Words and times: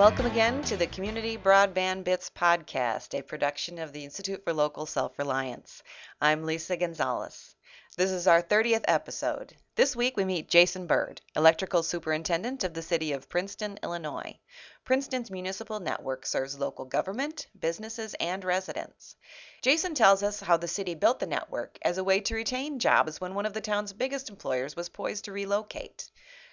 Welcome 0.00 0.24
again 0.24 0.62
to 0.62 0.78
the 0.78 0.86
Community 0.86 1.36
Broadband 1.36 2.04
Bits 2.04 2.30
podcast, 2.34 3.12
a 3.12 3.22
production 3.22 3.78
of 3.78 3.92
the 3.92 4.02
Institute 4.02 4.42
for 4.42 4.54
Local 4.54 4.86
Self 4.86 5.18
Reliance. 5.18 5.82
I'm 6.22 6.44
Lisa 6.44 6.78
Gonzalez. 6.78 7.54
This 7.98 8.10
is 8.10 8.26
our 8.26 8.42
30th 8.42 8.86
episode. 8.88 9.54
This 9.74 9.94
week 9.94 10.16
we 10.16 10.24
meet 10.24 10.48
Jason 10.48 10.86
Bird, 10.86 11.20
Electrical 11.36 11.82
Superintendent 11.82 12.64
of 12.64 12.72
the 12.72 12.80
City 12.80 13.12
of 13.12 13.28
Princeton, 13.28 13.78
Illinois. 13.82 14.38
Princeton's 14.86 15.30
municipal 15.30 15.80
network 15.80 16.24
serves 16.24 16.58
local 16.58 16.86
government, 16.86 17.48
businesses, 17.60 18.14
and 18.18 18.42
residents. 18.42 19.16
Jason 19.60 19.94
tells 19.94 20.22
us 20.22 20.40
how 20.40 20.56
the 20.56 20.66
city 20.66 20.94
built 20.94 21.18
the 21.18 21.26
network 21.26 21.78
as 21.82 21.98
a 21.98 22.04
way 22.04 22.20
to 22.20 22.34
retain 22.34 22.78
jobs 22.78 23.20
when 23.20 23.34
one 23.34 23.44
of 23.44 23.52
the 23.52 23.60
town's 23.60 23.92
biggest 23.92 24.30
employers 24.30 24.74
was 24.74 24.88
poised 24.88 25.26
to 25.26 25.32
relocate. 25.32 26.10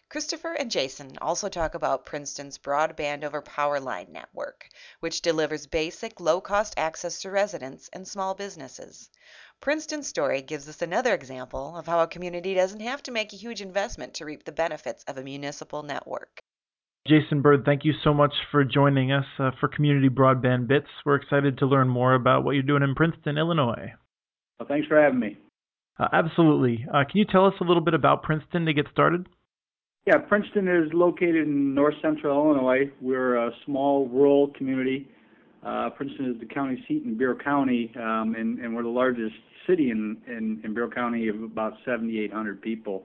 Christopher 0.10 0.54
and 0.54 0.72
Jason 0.72 1.18
also 1.22 1.50
talk 1.50 1.76
about 1.76 2.06
Princeton's 2.06 2.58
broadband 2.58 3.26
over 3.26 3.42
power 3.42 3.78
line 3.78 4.08
network, 4.10 4.70
which 5.02 5.22
delivers 5.22 5.68
basic, 5.68 6.22
low 6.22 6.40
cost 6.40 6.74
access 6.78 7.22
to 7.22 7.30
residents 7.30 7.90
and 7.92 8.08
small 8.08 8.34
businesses. 8.34 9.10
Princeton's 9.60 10.08
story 10.08 10.42
gives 10.42 10.70
us 10.70 10.82
another 10.82 11.14
example 11.14 11.76
of 11.76 11.88
how 11.88 12.00
a 12.00 12.08
community 12.08 12.54
doesn't 12.54 12.80
have 12.80 13.04
to 13.04 13.12
make 13.12 13.34
a 13.34 13.38
huge 13.38 13.60
investment 13.60 14.14
to 14.14 14.26
reap 14.26 14.46
the 14.46 14.52
benefits 14.54 15.04
of 15.10 15.18
a 15.18 15.24
municipal 15.24 15.84
network. 15.84 16.40
Jason 17.06 17.42
Bird, 17.42 17.66
thank 17.66 17.84
you 17.84 17.94
so 18.04 18.14
much 18.14 18.34
for 18.50 18.64
joining 18.64 19.12
us 19.12 19.26
uh, 19.40 19.52
for 19.60 19.68
Community 19.68 20.10
Broadband 20.10 20.68
Bits. 20.68 20.88
We're 21.06 21.16
excited 21.16 21.58
to 21.58 21.66
learn 21.66 21.90
more 21.90 22.14
about 22.14 22.46
what 22.46 22.52
you're 22.52 22.64
doing 22.64 22.84
in 22.84 22.96
Princeton, 22.96 23.38
Illinois. 23.38 23.94
Well, 24.58 24.68
thanks 24.68 24.88
for 24.88 25.02
having 25.02 25.20
me. 25.20 25.38
Uh, 26.00 26.08
absolutely. 26.14 26.86
Uh, 26.94 27.04
can 27.10 27.18
you 27.18 27.26
tell 27.26 27.46
us 27.46 27.54
a 27.60 27.66
little 27.66 27.84
bit 27.84 27.94
about 27.94 28.24
Princeton 28.24 28.66
to 28.66 28.74
get 28.74 28.86
started? 28.92 29.28
Yeah, 30.08 30.20
Princeton 30.20 30.70
is 30.70 30.90
located 30.94 31.48
in 31.48 31.76
north 31.76 31.96
central 32.02 32.34
Illinois. 32.34 32.90
We're 33.02 33.36
a 33.36 33.52
small 33.66 34.08
rural 34.08 34.48
community. 34.58 35.06
Uh, 35.66 35.90
Princeton 35.90 36.32
is 36.34 36.40
the 36.40 36.46
county 36.46 36.82
seat 36.88 37.04
in 37.04 37.18
Bureau 37.18 37.38
County, 37.38 37.92
um, 37.98 38.34
and, 38.38 38.58
and, 38.60 38.74
we're 38.74 38.84
the 38.84 38.88
largest 38.88 39.36
city 39.68 39.92
in, 39.92 40.16
in, 40.26 40.62
in 40.64 40.74
Bureau 40.74 40.90
County 40.90 41.28
of 41.28 41.44
about 41.44 41.74
7,800 41.84 42.62
people. 42.62 43.04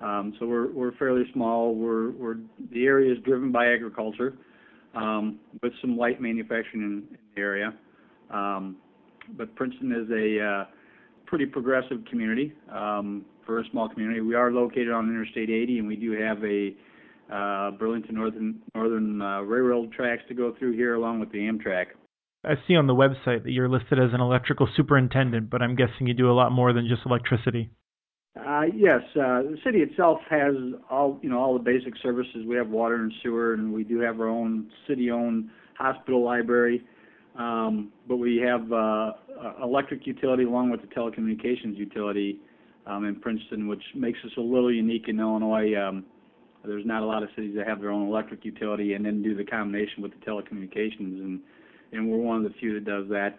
Um, 0.00 0.32
so 0.40 0.46
we're, 0.46 0.72
we're 0.72 0.92
fairly 0.92 1.24
small. 1.34 1.74
We're, 1.74 2.12
we're, 2.12 2.36
the 2.72 2.86
area 2.86 3.12
is 3.12 3.18
driven 3.22 3.52
by 3.52 3.66
agriculture 3.66 4.32
um, 4.94 5.40
with 5.62 5.74
some 5.82 5.98
light 5.98 6.22
manufacturing 6.22 6.82
in, 6.82 7.02
in 7.10 7.18
the 7.34 7.40
area. 7.42 7.74
Um, 8.30 8.78
but 9.36 9.54
Princeton 9.56 9.92
is 9.92 10.10
a 10.10 10.42
uh, 10.42 10.64
pretty 11.26 11.44
progressive 11.44 12.02
community. 12.08 12.54
For 13.50 13.58
a 13.58 13.68
small 13.72 13.88
community. 13.88 14.20
We 14.20 14.36
are 14.36 14.52
located 14.52 14.92
on 14.92 15.08
Interstate 15.08 15.50
80, 15.50 15.80
and 15.80 15.88
we 15.88 15.96
do 15.96 16.12
have 16.12 16.38
a 16.44 16.72
uh, 17.34 17.72
Burlington 17.72 18.14
Northern 18.14 18.62
Northern 18.76 19.20
uh, 19.20 19.40
Railroad 19.40 19.92
tracks 19.92 20.22
to 20.28 20.34
go 20.34 20.54
through 20.56 20.76
here, 20.76 20.94
along 20.94 21.18
with 21.18 21.32
the 21.32 21.38
Amtrak. 21.38 21.86
I 22.44 22.54
see 22.68 22.76
on 22.76 22.86
the 22.86 22.94
website 22.94 23.42
that 23.42 23.50
you're 23.50 23.68
listed 23.68 23.98
as 23.98 24.14
an 24.14 24.20
electrical 24.20 24.68
superintendent, 24.76 25.50
but 25.50 25.62
I'm 25.62 25.74
guessing 25.74 26.06
you 26.06 26.14
do 26.14 26.30
a 26.30 26.32
lot 26.32 26.52
more 26.52 26.72
than 26.72 26.86
just 26.86 27.02
electricity. 27.04 27.70
Uh, 28.38 28.66
yes, 28.72 29.00
uh, 29.16 29.42
the 29.42 29.58
city 29.64 29.78
itself 29.78 30.20
has 30.30 30.54
all 30.88 31.18
you 31.20 31.28
know 31.28 31.40
all 31.40 31.54
the 31.54 31.64
basic 31.64 31.94
services. 32.00 32.46
We 32.46 32.54
have 32.54 32.68
water 32.68 32.94
and 33.02 33.12
sewer, 33.20 33.54
and 33.54 33.72
we 33.72 33.82
do 33.82 33.98
have 33.98 34.20
our 34.20 34.28
own 34.28 34.70
city-owned 34.86 35.50
hospital 35.76 36.24
library. 36.24 36.84
Um, 37.36 37.90
but 38.06 38.18
we 38.18 38.36
have 38.46 38.72
uh, 38.72 39.14
electric 39.60 40.06
utility 40.06 40.44
along 40.44 40.70
with 40.70 40.82
the 40.82 40.86
telecommunications 40.86 41.76
utility 41.76 42.38
um, 42.86 43.04
in 43.04 43.16
Princeton, 43.16 43.68
which 43.68 43.82
makes 43.94 44.18
us 44.24 44.32
a 44.36 44.40
little 44.40 44.72
unique 44.72 45.08
in 45.08 45.20
Illinois. 45.20 45.74
Um, 45.74 46.04
there's 46.64 46.86
not 46.86 47.02
a 47.02 47.06
lot 47.06 47.22
of 47.22 47.30
cities 47.34 47.54
that 47.56 47.66
have 47.66 47.80
their 47.80 47.90
own 47.90 48.06
electric 48.06 48.44
utility 48.44 48.94
and 48.94 49.04
then 49.04 49.22
do 49.22 49.34
the 49.34 49.44
combination 49.44 50.02
with 50.02 50.12
the 50.12 50.26
telecommunications, 50.26 51.22
and 51.22 51.40
and 51.92 52.10
we're 52.10 52.18
one 52.18 52.44
of 52.44 52.44
the 52.44 52.58
few 52.58 52.74
that 52.74 52.84
does 52.84 53.08
that. 53.08 53.36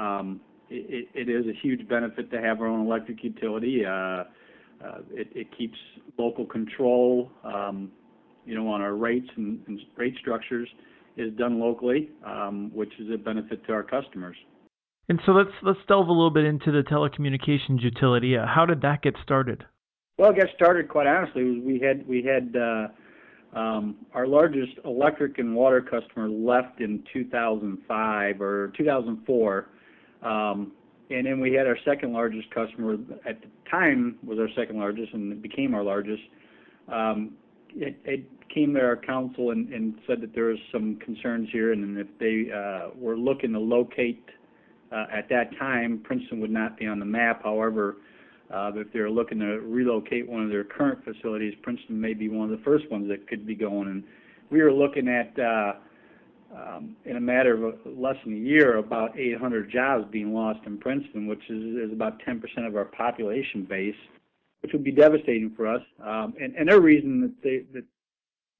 Um, 0.00 0.40
it, 0.68 1.08
it 1.14 1.28
is 1.28 1.46
a 1.46 1.58
huge 1.62 1.88
benefit 1.88 2.30
to 2.32 2.40
have 2.40 2.60
our 2.60 2.66
own 2.66 2.86
electric 2.86 3.22
utility. 3.22 3.84
Uh, 3.86 4.24
uh, 4.84 4.98
it, 5.10 5.28
it 5.34 5.56
keeps 5.56 5.78
local 6.18 6.44
control, 6.44 7.30
um, 7.44 7.90
you 8.44 8.54
know, 8.54 8.68
on 8.68 8.82
our 8.82 8.94
rates 8.94 9.28
and, 9.36 9.60
and 9.68 9.80
rate 9.96 10.14
structures 10.20 10.68
is 11.16 11.32
done 11.34 11.58
locally, 11.58 12.10
um, 12.24 12.70
which 12.74 12.92
is 12.98 13.10
a 13.12 13.16
benefit 13.16 13.64
to 13.66 13.72
our 13.72 13.82
customers. 13.82 14.36
And 15.08 15.20
so 15.24 15.32
let's 15.32 15.50
let's 15.62 15.78
delve 15.86 16.08
a 16.08 16.12
little 16.12 16.30
bit 16.30 16.44
into 16.44 16.72
the 16.72 16.82
telecommunications 16.82 17.82
utility. 17.82 18.36
Uh, 18.36 18.46
how 18.46 18.66
did 18.66 18.80
that 18.82 19.02
get 19.02 19.14
started? 19.22 19.64
Well, 20.18 20.30
it 20.30 20.36
got 20.36 20.46
started 20.54 20.88
quite 20.88 21.06
honestly. 21.06 21.60
We 21.60 21.78
had 21.78 22.06
we 22.08 22.22
had 22.22 22.56
uh, 22.56 22.88
um, 23.58 23.96
our 24.14 24.26
largest 24.26 24.72
electric 24.84 25.38
and 25.38 25.54
water 25.54 25.80
customer 25.80 26.28
left 26.28 26.80
in 26.80 27.04
2005 27.12 28.40
or 28.40 28.72
2004, 28.76 29.68
um, 30.22 30.72
and 31.10 31.26
then 31.26 31.38
we 31.38 31.52
had 31.52 31.68
our 31.68 31.78
second 31.84 32.12
largest 32.12 32.50
customer 32.50 32.94
at 33.28 33.40
the 33.40 33.48
time 33.70 34.18
was 34.26 34.38
our 34.40 34.48
second 34.56 34.78
largest 34.78 35.12
and 35.12 35.32
it 35.32 35.42
became 35.42 35.74
our 35.74 35.84
largest. 35.84 36.22
Um, 36.92 37.32
it, 37.74 37.96
it 38.04 38.24
came 38.52 38.74
to 38.74 38.80
our 38.80 38.96
council 38.96 39.50
and, 39.50 39.72
and 39.72 39.94
said 40.06 40.20
that 40.22 40.34
there 40.34 40.46
was 40.46 40.58
some 40.72 40.96
concerns 40.96 41.48
here, 41.52 41.72
and 41.72 41.98
if 41.98 42.06
they 42.18 42.50
uh, 42.52 42.90
were 42.96 43.16
looking 43.16 43.52
to 43.52 43.60
locate 43.60 44.24
at 44.92 45.28
that 45.28 45.56
time, 45.58 46.00
Princeton 46.04 46.40
would 46.40 46.50
not 46.50 46.78
be 46.78 46.86
on 46.86 46.98
the 46.98 47.04
map. 47.04 47.42
However, 47.42 47.96
uh, 48.52 48.70
if 48.74 48.92
they're 48.92 49.10
looking 49.10 49.40
to 49.40 49.60
relocate 49.60 50.28
one 50.28 50.42
of 50.42 50.50
their 50.50 50.64
current 50.64 51.04
facilities, 51.04 51.54
Princeton 51.62 52.00
may 52.00 52.14
be 52.14 52.28
one 52.28 52.50
of 52.50 52.56
the 52.56 52.64
first 52.64 52.88
ones 52.90 53.08
that 53.08 53.26
could 53.26 53.46
be 53.46 53.54
going. 53.54 53.88
And 53.88 54.04
we 54.50 54.62
were 54.62 54.72
looking 54.72 55.08
at, 55.08 55.36
uh, 55.38 55.72
um, 56.54 56.96
in 57.04 57.16
a 57.16 57.20
matter 57.20 57.66
of 57.66 57.74
less 57.84 58.16
than 58.24 58.34
a 58.34 58.38
year, 58.38 58.76
about 58.76 59.18
800 59.18 59.70
jobs 59.70 60.04
being 60.10 60.32
lost 60.32 60.60
in 60.64 60.78
Princeton, 60.78 61.26
which 61.26 61.42
is, 61.50 61.92
about 61.92 62.20
10% 62.22 62.66
of 62.66 62.76
our 62.76 62.84
population 62.84 63.64
base, 63.64 63.96
which 64.60 64.72
would 64.72 64.84
be 64.84 64.92
devastating 64.92 65.52
for 65.56 65.66
us. 65.66 65.82
Um, 66.00 66.34
and, 66.40 66.68
their 66.68 66.80
reason 66.80 67.20
that 67.22 67.42
they 67.42 67.64
that 67.72 67.84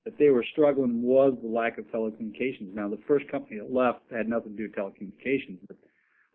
that 0.04 0.16
they 0.18 0.30
were 0.30 0.44
struggling 0.52 1.02
was 1.02 1.34
the 1.42 1.48
lack 1.48 1.78
of 1.78 1.84
telecommunications. 1.86 2.72
Now, 2.72 2.88
the 2.88 2.98
first 3.08 3.28
company 3.28 3.58
that 3.58 3.72
left 3.72 4.00
had 4.12 4.28
nothing 4.28 4.56
to 4.56 4.56
do 4.56 4.62
with 4.64 4.72
telecommunications, 4.76 5.58
but 5.66 5.76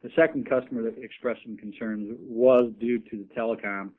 the 0.04 0.10
second 0.16 0.50
customer 0.50 0.84
that 0.84 0.98
expressed 1.02 1.42
some 1.44 1.58
concerns 1.58 2.16
was 2.20 2.72
due 2.80 3.00
to 3.00 3.18
the 3.18 3.28
telecom. 3.38 3.92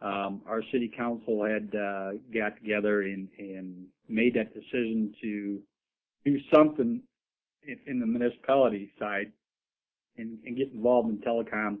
Um, 0.00 0.42
our 0.46 0.62
city 0.72 0.90
council 0.96 1.44
had 1.44 1.74
uh, 1.74 2.12
got 2.34 2.56
together 2.56 3.02
and, 3.02 3.28
and 3.38 3.86
made 4.08 4.34
that 4.34 4.52
decision 4.52 5.14
to 5.22 5.60
do 6.24 6.38
something 6.52 7.02
in, 7.66 7.78
in 7.86 8.00
the 8.00 8.06
municipality 8.06 8.92
side 8.98 9.32
and, 10.16 10.38
and, 10.44 10.56
get 10.56 10.72
involved 10.72 11.08
in 11.08 11.18
telecom 11.18 11.78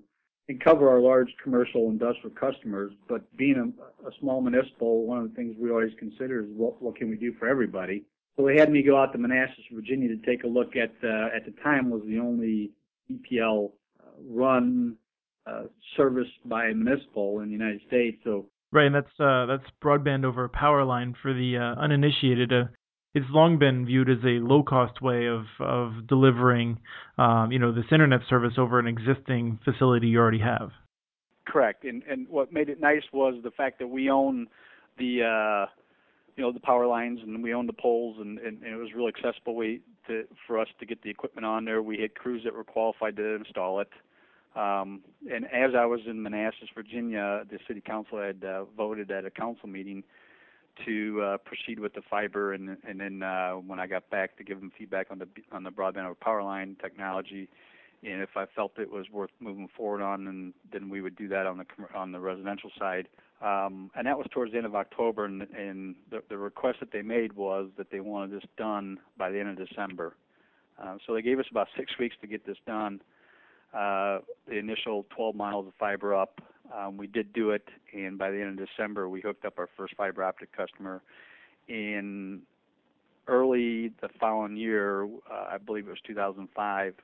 and 0.48 0.62
cover 0.62 0.88
our 0.88 1.00
large 1.00 1.28
commercial 1.42 1.90
industrial 1.90 2.34
customers. 2.36 2.92
But 3.08 3.24
being 3.36 3.56
a, 3.56 4.08
a, 4.08 4.10
small 4.20 4.40
municipal, 4.40 5.04
one 5.04 5.18
of 5.18 5.28
the 5.28 5.34
things 5.34 5.56
we 5.58 5.70
always 5.70 5.92
consider 5.98 6.44
is 6.44 6.50
what, 6.54 6.80
what 6.80 6.96
can 6.96 7.10
we 7.10 7.16
do 7.16 7.34
for 7.38 7.48
everybody. 7.48 8.04
So 8.36 8.46
they 8.46 8.56
had 8.56 8.70
me 8.70 8.82
go 8.82 8.96
out 8.96 9.12
to 9.12 9.18
Manassas, 9.18 9.64
Virginia 9.72 10.08
to 10.08 10.16
take 10.24 10.44
a 10.44 10.48
look 10.48 10.76
at, 10.76 10.92
uh, 11.04 11.36
at 11.36 11.44
the 11.44 11.54
time 11.62 11.90
was 11.90 12.02
the 12.06 12.18
only 12.18 12.70
BPL 13.20 13.70
uh, 14.00 14.10
run 14.28 14.96
uh, 15.46 15.64
serviced 15.96 16.30
by 16.46 16.66
a 16.66 16.74
municipal 16.74 17.40
in 17.40 17.46
the 17.46 17.52
United 17.52 17.80
States. 17.86 18.18
So 18.24 18.46
right, 18.70 18.86
and 18.86 18.94
that's 18.94 19.20
uh, 19.20 19.46
that's 19.46 19.64
broadband 19.82 20.24
over 20.24 20.44
a 20.44 20.48
power 20.48 20.84
line 20.84 21.14
for 21.20 21.32
the 21.32 21.56
uh, 21.56 21.80
uninitiated. 21.80 22.52
Uh, 22.52 22.64
it's 23.14 23.26
long 23.30 23.58
been 23.58 23.84
viewed 23.84 24.08
as 24.08 24.24
a 24.24 24.40
low 24.40 24.62
cost 24.62 25.02
way 25.02 25.26
of 25.26 25.44
of 25.60 26.06
delivering, 26.06 26.78
um, 27.18 27.52
you 27.52 27.58
know, 27.58 27.72
this 27.72 27.84
internet 27.92 28.20
service 28.28 28.54
over 28.56 28.78
an 28.78 28.86
existing 28.86 29.58
facility 29.64 30.08
you 30.08 30.18
already 30.18 30.40
have. 30.40 30.70
Correct, 31.46 31.84
and 31.84 32.02
and 32.04 32.28
what 32.28 32.52
made 32.52 32.68
it 32.68 32.80
nice 32.80 33.02
was 33.12 33.34
the 33.42 33.50
fact 33.50 33.78
that 33.80 33.88
we 33.88 34.10
own 34.10 34.46
the 34.98 35.22
uh, 35.22 35.66
you 36.36 36.42
know 36.42 36.52
the 36.52 36.60
power 36.60 36.86
lines 36.86 37.20
and 37.22 37.42
we 37.42 37.52
own 37.52 37.66
the 37.66 37.72
poles 37.72 38.16
and, 38.20 38.38
and, 38.38 38.62
and 38.62 38.72
it 38.72 38.76
was 38.76 38.90
really 38.94 39.12
accessible 39.16 39.54
way 39.54 39.80
to 40.06 40.24
for 40.46 40.58
us 40.58 40.68
to 40.80 40.86
get 40.86 41.02
the 41.02 41.10
equipment 41.10 41.46
on 41.46 41.64
there. 41.64 41.82
We 41.82 41.98
had 41.98 42.14
crews 42.14 42.42
that 42.44 42.54
were 42.54 42.64
qualified 42.64 43.16
to 43.16 43.34
install 43.34 43.80
it. 43.80 43.90
Um, 44.54 45.00
and 45.32 45.46
as 45.46 45.74
I 45.74 45.86
was 45.86 46.00
in 46.06 46.22
Manassas, 46.22 46.68
Virginia, 46.74 47.44
the 47.50 47.58
city 47.66 47.80
council 47.80 48.18
had 48.20 48.44
uh, 48.44 48.64
voted 48.76 49.10
at 49.10 49.24
a 49.24 49.30
council 49.30 49.68
meeting 49.68 50.04
to 50.84 51.22
uh, 51.22 51.36
proceed 51.38 51.78
with 51.78 51.94
the 51.94 52.02
fiber, 52.10 52.52
and 52.52 52.76
and 52.86 53.00
then 53.00 53.22
uh, 53.22 53.52
when 53.52 53.80
I 53.80 53.86
got 53.86 54.08
back 54.10 54.36
to 54.38 54.44
give 54.44 54.60
them 54.60 54.72
feedback 54.76 55.08
on 55.10 55.18
the 55.18 55.28
on 55.52 55.62
the 55.62 55.70
broadband 55.70 56.04
over 56.04 56.14
power 56.14 56.42
line 56.42 56.76
technology, 56.80 57.48
and 58.02 58.22
if 58.22 58.36
I 58.36 58.46
felt 58.46 58.72
it 58.78 58.90
was 58.90 59.06
worth 59.10 59.30
moving 59.40 59.68
forward 59.76 60.02
on, 60.02 60.26
and 60.26 60.52
then 60.72 60.88
we 60.88 61.00
would 61.00 61.16
do 61.16 61.28
that 61.28 61.46
on 61.46 61.58
the 61.58 61.66
on 61.94 62.12
the 62.12 62.20
residential 62.20 62.70
side. 62.78 63.08
Um, 63.42 63.90
and 63.96 64.06
that 64.06 64.16
was 64.16 64.26
towards 64.30 64.52
the 64.52 64.58
end 64.58 64.66
of 64.66 64.76
October, 64.76 65.24
and, 65.24 65.42
and 65.42 65.96
the, 66.10 66.22
the 66.28 66.38
request 66.38 66.78
that 66.78 66.92
they 66.92 67.02
made 67.02 67.32
was 67.32 67.70
that 67.76 67.90
they 67.90 67.98
wanted 67.98 68.30
this 68.30 68.48
done 68.56 68.98
by 69.18 69.30
the 69.30 69.40
end 69.40 69.48
of 69.48 69.68
December. 69.68 70.14
Uh, 70.80 70.96
so 71.06 71.12
they 71.12 71.22
gave 71.22 71.40
us 71.40 71.46
about 71.50 71.66
six 71.76 71.98
weeks 71.98 72.14
to 72.20 72.28
get 72.28 72.46
this 72.46 72.56
done. 72.66 73.00
Uh, 73.74 74.18
the 74.46 74.56
initial 74.56 75.06
12 75.16 75.34
miles 75.34 75.66
of 75.66 75.72
fiber 75.78 76.14
up, 76.14 76.40
um, 76.76 76.96
we 76.96 77.08
did 77.08 77.32
do 77.32 77.50
it, 77.50 77.66
and 77.92 78.16
by 78.16 78.30
the 78.30 78.40
end 78.40 78.58
of 78.58 78.68
December, 78.68 79.08
we 79.08 79.20
hooked 79.20 79.44
up 79.44 79.58
our 79.58 79.68
first 79.76 79.94
fiber 79.96 80.22
optic 80.22 80.54
customer 80.56 81.02
in 81.68 82.42
early 83.26 83.88
the 84.00 84.08
following 84.20 84.56
year, 84.56 85.04
uh, 85.04 85.46
I 85.50 85.58
believe 85.58 85.86
it 85.86 85.90
was 85.90 86.00
2005, 86.06 86.94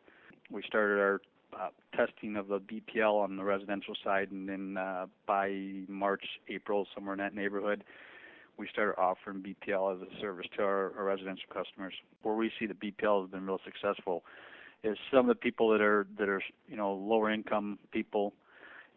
we 0.51 0.63
started 0.63 1.01
our 1.01 1.21
uh, 1.57 1.69
testing 1.97 2.37
of 2.37 2.49
the 2.49 2.61
BPL 2.61 3.23
on 3.23 3.37
the 3.37 3.45
residential 3.45 3.95
side, 4.05 4.31
and 4.31 4.49
then 4.49 4.77
uh, 4.77 5.07
by 5.27 5.51
March, 5.89 6.25
April, 6.49 6.87
somewhere 6.95 7.15
in 7.15 7.19
that 7.19 7.35
neighborhood, 7.35 7.85
we 8.57 8.69
started 8.73 8.99
offering 8.99 9.43
BPL 9.43 9.97
as 9.97 10.03
a 10.03 10.21
service 10.21 10.47
to 10.57 10.63
our, 10.63 10.93
our 10.99 11.05
residential 11.05 11.47
customers. 11.53 11.95
Where 12.23 12.35
we 12.35 12.51
see 12.59 12.67
the 12.67 12.75
BPL 12.75 13.23
has 13.23 13.31
been 13.31 13.47
real 13.47 13.61
successful 13.65 14.25
is 14.85 14.97
some 15.13 15.21
of 15.21 15.29
the 15.29 15.35
people 15.35 15.71
that 15.71 15.81
are 15.81 16.07
that 16.19 16.29
are 16.29 16.43
you 16.69 16.77
know 16.77 16.93
lower 16.93 17.31
income 17.31 17.79
people, 17.93 18.33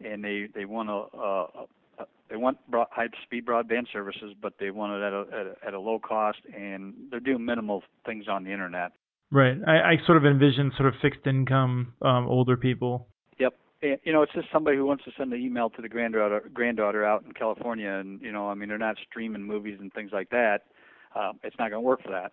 and 0.03 0.23
they 0.23 0.47
they 0.53 0.65
want 0.65 0.89
a, 0.89 1.17
a 1.17 1.67
they 2.29 2.37
want 2.37 2.57
broad, 2.69 2.87
high 2.91 3.09
speed 3.23 3.45
broadband 3.45 3.91
services, 3.91 4.33
but 4.41 4.53
they 4.59 4.71
want 4.71 4.93
it 4.93 5.05
at 5.05 5.13
a, 5.13 5.39
at 5.39 5.47
a 5.47 5.67
at 5.67 5.73
a 5.73 5.79
low 5.79 5.99
cost, 5.99 6.39
and 6.55 6.93
they're 7.09 7.19
doing 7.19 7.43
minimal 7.43 7.83
things 8.05 8.27
on 8.27 8.43
the 8.43 8.51
internet. 8.51 8.91
Right. 9.31 9.57
I, 9.65 9.71
I 9.71 10.05
sort 10.05 10.17
of 10.17 10.25
envision 10.25 10.71
sort 10.75 10.89
of 10.89 10.95
fixed 11.01 11.25
income 11.25 11.93
um, 12.01 12.27
older 12.27 12.57
people. 12.57 13.07
Yep. 13.39 13.53
You 14.03 14.11
know, 14.13 14.21
it's 14.21 14.33
just 14.33 14.47
somebody 14.51 14.77
who 14.77 14.85
wants 14.85 15.05
to 15.05 15.11
send 15.17 15.33
an 15.33 15.41
email 15.41 15.69
to 15.71 15.81
the 15.81 15.89
granddaughter 15.89 16.49
granddaughter 16.53 17.03
out 17.05 17.23
in 17.25 17.31
California, 17.31 17.89
and 17.89 18.21
you 18.21 18.31
know, 18.31 18.49
I 18.49 18.53
mean, 18.53 18.69
they're 18.69 18.77
not 18.77 18.97
streaming 19.09 19.43
movies 19.43 19.77
and 19.79 19.91
things 19.93 20.11
like 20.13 20.29
that. 20.29 20.59
Um, 21.15 21.39
it's 21.43 21.55
not 21.57 21.71
going 21.71 21.81
to 21.81 21.87
work 21.87 22.03
for 22.03 22.11
that. 22.11 22.31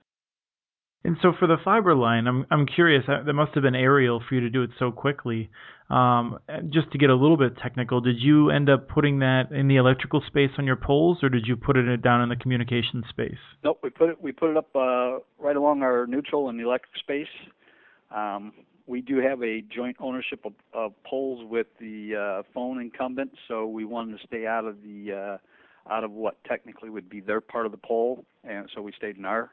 And 1.05 1.17
so 1.23 1.33
for 1.39 1.47
the 1.47 1.57
fiber 1.65 1.95
line, 1.95 2.27
I'm 2.27 2.45
I'm 2.51 2.67
curious. 2.67 3.05
Uh, 3.09 3.23
that 3.23 3.33
must 3.33 3.55
have 3.55 3.63
been 3.63 3.77
aerial 3.77 4.21
for 4.29 4.35
you 4.35 4.41
to 4.41 4.51
do 4.51 4.63
it 4.63 4.71
so 4.79 4.91
quickly. 4.91 5.49
Um, 5.91 6.39
just 6.69 6.91
to 6.93 6.99
get 6.99 7.09
a 7.09 7.15
little 7.15 7.37
bit 7.37 7.57
technical, 7.63 8.01
did 8.01 8.17
you 8.19 8.51
end 8.51 8.69
up 8.69 8.89
putting 8.89 9.21
that 9.21 9.53
in 9.53 9.69
the 9.69 9.77
electrical 9.77 10.23
space 10.27 10.51
on 10.59 10.67
your 10.67 10.77
poles, 10.77 11.19
or 11.23 11.29
did 11.29 11.47
you 11.47 11.57
put 11.57 11.77
it 11.77 12.03
down 12.03 12.21
in 12.21 12.29
the 12.29 12.37
communication 12.37 13.05
space? 13.09 13.39
Nope, 13.63 13.79
we 13.83 13.91
put 13.91 14.11
it 14.11 14.21
we 14.21 14.33
put 14.33 14.51
it 14.51 14.57
up 14.57 14.75
uh, 14.75 15.19
right 15.39 15.57
along 15.57 15.83
our 15.83 16.07
neutral 16.07 16.49
and 16.49 16.61
electric 16.61 16.97
space. 16.99 17.27
Um, 18.15 18.53
we 18.87 19.01
do 19.01 19.19
have 19.19 19.43
a 19.43 19.63
joint 19.75 19.97
ownership 20.01 20.45
of, 20.45 20.53
of 20.73 20.93
poles 21.05 21.47
with 21.49 21.69
the 21.79 22.41
uh, 22.41 22.43
phone 22.53 22.81
incumbent, 22.81 23.31
so 23.47 23.67
we 23.67 23.85
wanted 23.85 24.19
to 24.19 24.27
stay 24.27 24.47
out 24.47 24.65
of 24.65 24.83
the 24.83 25.13
uh, 25.13 25.93
out 25.93 26.05
of 26.05 26.11
what 26.11 26.43
technically 26.45 26.91
would 26.91 27.09
be 27.09 27.21
their 27.21 27.41
part 27.41 27.67
of 27.67 27.73
the 27.73 27.79
pole, 27.79 28.25
and 28.45 28.69
so 28.75 28.83
we 28.83 28.93
stayed 28.93 29.17
in 29.17 29.25
our 29.25 29.53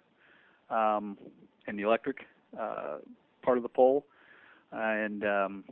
um, 0.70 1.18
in 1.68 1.76
the 1.76 1.84
electric 1.84 2.18
uh, 2.60 2.98
part 3.44 3.58
of 3.58 3.64
the 3.64 3.70
pole, 3.70 4.06
and 4.72 5.24
um, 5.24 5.64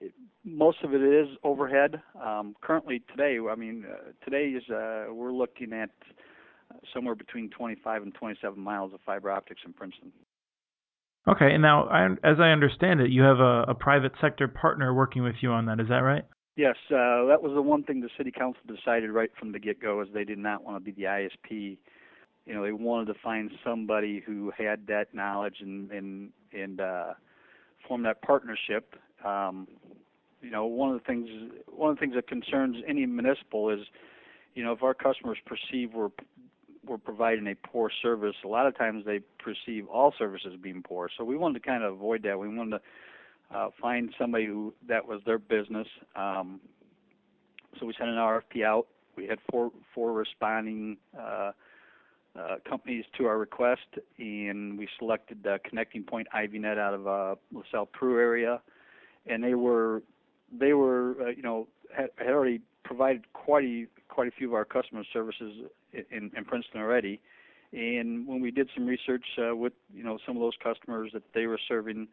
it, 0.00 0.12
most 0.44 0.78
of 0.82 0.94
it 0.94 1.02
is 1.02 1.28
overhead. 1.44 2.00
Um, 2.20 2.54
currently, 2.60 3.02
today, 3.10 3.38
I 3.50 3.54
mean, 3.54 3.84
uh, 3.90 4.12
today 4.24 4.48
is 4.48 4.62
uh, 4.70 5.12
we're 5.12 5.32
looking 5.32 5.72
at 5.72 5.90
somewhere 6.92 7.14
between 7.14 7.50
25 7.50 8.02
and 8.02 8.14
27 8.14 8.58
miles 8.58 8.92
of 8.94 9.00
fiber 9.04 9.30
optics 9.30 9.60
in 9.64 9.72
Princeton. 9.72 10.12
Okay, 11.28 11.52
and 11.52 11.62
now, 11.62 11.84
I, 11.84 12.06
as 12.24 12.38
I 12.40 12.50
understand 12.50 13.00
it, 13.00 13.10
you 13.10 13.22
have 13.22 13.38
a, 13.38 13.64
a 13.68 13.74
private 13.74 14.12
sector 14.20 14.48
partner 14.48 14.92
working 14.92 15.22
with 15.22 15.36
you 15.40 15.50
on 15.50 15.66
that. 15.66 15.78
Is 15.78 15.88
that 15.88 16.00
right? 16.00 16.24
Yes, 16.56 16.74
uh, 16.90 17.24
that 17.26 17.38
was 17.40 17.52
the 17.54 17.62
one 17.62 17.84
thing 17.84 18.00
the 18.00 18.10
city 18.18 18.32
council 18.32 18.60
decided 18.66 19.10
right 19.10 19.30
from 19.38 19.52
the 19.52 19.58
get-go 19.58 20.02
is 20.02 20.08
they 20.12 20.24
did 20.24 20.38
not 20.38 20.64
want 20.64 20.76
to 20.76 20.84
be 20.84 20.90
the 20.90 21.06
ISP 21.08 21.78
you 22.46 22.54
know 22.54 22.62
they 22.62 22.72
wanted 22.72 23.12
to 23.12 23.18
find 23.20 23.50
somebody 23.64 24.22
who 24.24 24.52
had 24.56 24.86
that 24.88 25.14
knowledge 25.14 25.56
and 25.60 25.90
and 25.90 26.30
and 26.52 26.80
uh, 26.80 27.14
form 27.86 28.02
that 28.02 28.22
partnership. 28.22 28.94
Um, 29.24 29.68
you 30.40 30.50
know, 30.50 30.66
one 30.66 30.90
of 30.90 30.98
the 30.98 31.04
things 31.06 31.28
one 31.66 31.90
of 31.90 31.96
the 31.96 32.00
things 32.00 32.14
that 32.14 32.26
concerns 32.26 32.76
any 32.86 33.06
municipal 33.06 33.70
is, 33.70 33.80
you 34.54 34.64
know, 34.64 34.72
if 34.72 34.82
our 34.82 34.94
customers 34.94 35.38
perceive 35.46 35.94
we're 35.94 36.10
we're 36.84 36.98
providing 36.98 37.46
a 37.46 37.54
poor 37.54 37.90
service, 38.02 38.34
a 38.44 38.48
lot 38.48 38.66
of 38.66 38.76
times 38.76 39.04
they 39.06 39.20
perceive 39.38 39.86
all 39.86 40.12
services 40.18 40.54
being 40.60 40.82
poor. 40.82 41.08
So 41.16 41.22
we 41.22 41.36
wanted 41.36 41.62
to 41.62 41.66
kind 41.68 41.84
of 41.84 41.92
avoid 41.92 42.24
that. 42.24 42.38
We 42.38 42.48
wanted 42.48 42.78
to 42.78 43.56
uh, 43.56 43.70
find 43.80 44.12
somebody 44.18 44.46
who 44.46 44.74
that 44.88 45.06
was 45.06 45.20
their 45.24 45.38
business. 45.38 45.86
Um, 46.16 46.60
so 47.78 47.86
we 47.86 47.94
sent 47.96 48.10
an 48.10 48.16
RFP 48.16 48.64
out. 48.64 48.88
We 49.16 49.26
had 49.26 49.38
four 49.50 49.70
four 49.94 50.12
responding 50.12 50.96
uh, 51.18 51.52
uh, 52.38 52.56
companies 52.68 53.04
to 53.18 53.26
our 53.26 53.38
request, 53.38 53.86
and 54.18 54.78
we 54.78 54.88
selected 54.98 55.46
uh, 55.46 55.58
Connecting 55.68 56.02
Point 56.02 56.26
IVNet 56.34 56.78
out 56.78 56.94
of 56.94 57.06
uh, 57.06 57.34
LaSalle 57.52 57.86
Peru 57.86 58.18
area, 58.18 58.60
and 59.26 59.42
they 59.44 59.54
were 59.54 60.02
they 60.58 60.72
were 60.72 61.14
uh, 61.20 61.28
you 61.28 61.42
know 61.42 61.68
had, 61.94 62.10
had 62.16 62.28
already 62.28 62.60
provided 62.84 63.30
quite 63.32 63.64
a 63.64 63.86
quite 64.08 64.28
a 64.28 64.30
few 64.30 64.48
of 64.48 64.54
our 64.54 64.64
customer 64.64 65.02
services 65.12 65.52
in, 65.92 66.30
in 66.36 66.44
Princeton 66.44 66.80
already, 66.80 67.20
and 67.72 68.26
when 68.26 68.40
we 68.40 68.50
did 68.50 68.68
some 68.74 68.86
research 68.86 69.24
uh, 69.38 69.54
with 69.54 69.74
you 69.92 70.02
know 70.02 70.18
some 70.26 70.36
of 70.36 70.40
those 70.40 70.56
customers 70.62 71.10
that 71.12 71.22
they 71.34 71.46
were 71.46 71.60
serving, 71.68 72.08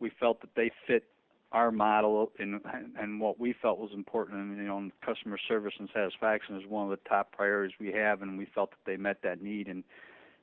we 0.00 0.10
felt 0.18 0.40
that 0.40 0.50
they 0.56 0.70
fit 0.86 1.04
our 1.52 1.70
model 1.70 2.32
and 2.38 2.60
and 2.98 3.20
what 3.20 3.38
we 3.38 3.54
felt 3.60 3.78
was 3.78 3.90
important 3.94 4.38
and 4.38 4.56
you 4.56 4.64
know 4.64 4.90
customer 5.04 5.38
service 5.48 5.74
and 5.78 5.88
satisfaction 5.94 6.56
is 6.56 6.62
one 6.66 6.84
of 6.84 6.90
the 6.90 7.08
top 7.08 7.32
priorities 7.32 7.76
we 7.78 7.92
have 7.92 8.22
and 8.22 8.38
we 8.38 8.46
felt 8.54 8.70
that 8.70 8.90
they 8.90 8.96
met 8.96 9.18
that 9.22 9.42
need. 9.42 9.68
And 9.68 9.84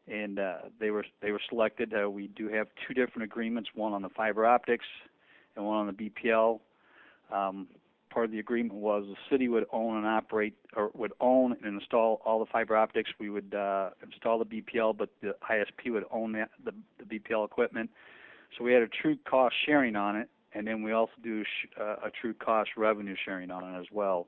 and 0.08 0.40
uh, 0.40 0.58
they 0.80 0.92
were 0.92 1.06
they 1.22 1.32
were 1.32 1.42
selected. 1.50 1.94
Uh, 1.94 2.10
we 2.10 2.28
do 2.28 2.48
have 2.50 2.68
two 2.88 2.94
different 2.94 3.24
agreements 3.24 3.70
one 3.76 3.94
on 3.94 4.02
the 4.02 4.10
fiber 4.10 4.46
optics 4.46 4.86
and 5.56 5.66
one 5.66 5.78
on 5.78 5.88
the 5.88 6.10
BPL 6.10 6.60
um, 7.32 7.68
part 8.10 8.26
of 8.26 8.32
the 8.32 8.40
agreement 8.40 8.74
was 8.74 9.06
the 9.08 9.16
city 9.32 9.48
would 9.48 9.66
own 9.72 9.98
and 9.98 10.06
operate 10.06 10.56
or 10.76 10.90
would 10.96 11.14
own 11.20 11.56
and 11.64 11.80
install 11.80 12.22
all 12.26 12.40
the 12.40 12.46
fiber 12.52 12.76
optics. 12.76 13.12
We 13.20 13.30
would 13.30 13.54
uh, 13.54 13.92
install 14.04 14.40
the 14.40 14.46
BPL 14.46 14.98
but 14.98 15.10
the 15.22 15.36
ISP 15.50 15.92
would 15.92 16.06
own 16.12 16.34
that, 16.34 16.50
the, 16.64 16.74
the 16.98 17.20
BPL 17.20 17.46
equipment. 17.46 17.90
So 18.58 18.64
we 18.64 18.74
had 18.74 18.82
a 18.82 18.88
true 18.88 19.18
cost 19.30 19.56
sharing 19.66 19.96
on 19.96 20.16
it 20.16 20.30
and 20.54 20.66
then 20.66 20.82
we 20.82 20.92
also 20.92 21.14
do 21.24 21.44
sh- 21.44 21.68
uh, 21.80 21.96
a 22.06 22.12
true 22.22 22.34
cost 22.34 22.72
revenue 22.78 23.16
sharing 23.26 23.52
on 23.52 23.64
it 23.64 23.80
as 23.80 23.86
well. 23.92 24.28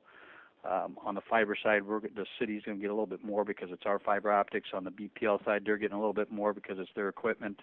Um, 0.68 0.96
on 1.04 1.16
the 1.16 1.20
fiber 1.28 1.56
side, 1.60 1.84
we're 1.84 2.00
the 2.00 2.26
city's 2.38 2.62
going 2.62 2.78
to 2.78 2.80
get 2.80 2.90
a 2.90 2.94
little 2.94 3.06
bit 3.06 3.24
more 3.24 3.44
because 3.44 3.70
it's 3.72 3.82
our 3.84 3.98
fiber 3.98 4.30
optics. 4.32 4.68
On 4.72 4.84
the 4.84 4.90
BPL 4.90 5.44
side, 5.44 5.62
they're 5.64 5.76
getting 5.76 5.96
a 5.96 5.98
little 5.98 6.12
bit 6.12 6.30
more 6.30 6.52
because 6.52 6.78
it's 6.78 6.90
their 6.94 7.08
equipment. 7.08 7.58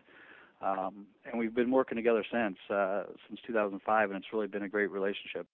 Um, 0.62 1.08
and 1.26 1.40
we've 1.40 1.56
been 1.56 1.72
working 1.72 1.96
together 1.96 2.26
since 2.30 2.58
uh, 2.70 3.04
since 3.28 3.40
2005, 3.48 4.10
and 4.10 4.18
it's 4.18 4.34
really 4.34 4.48
been 4.48 4.64
a 4.64 4.70
great 4.70 4.92
relationship. 4.92 5.48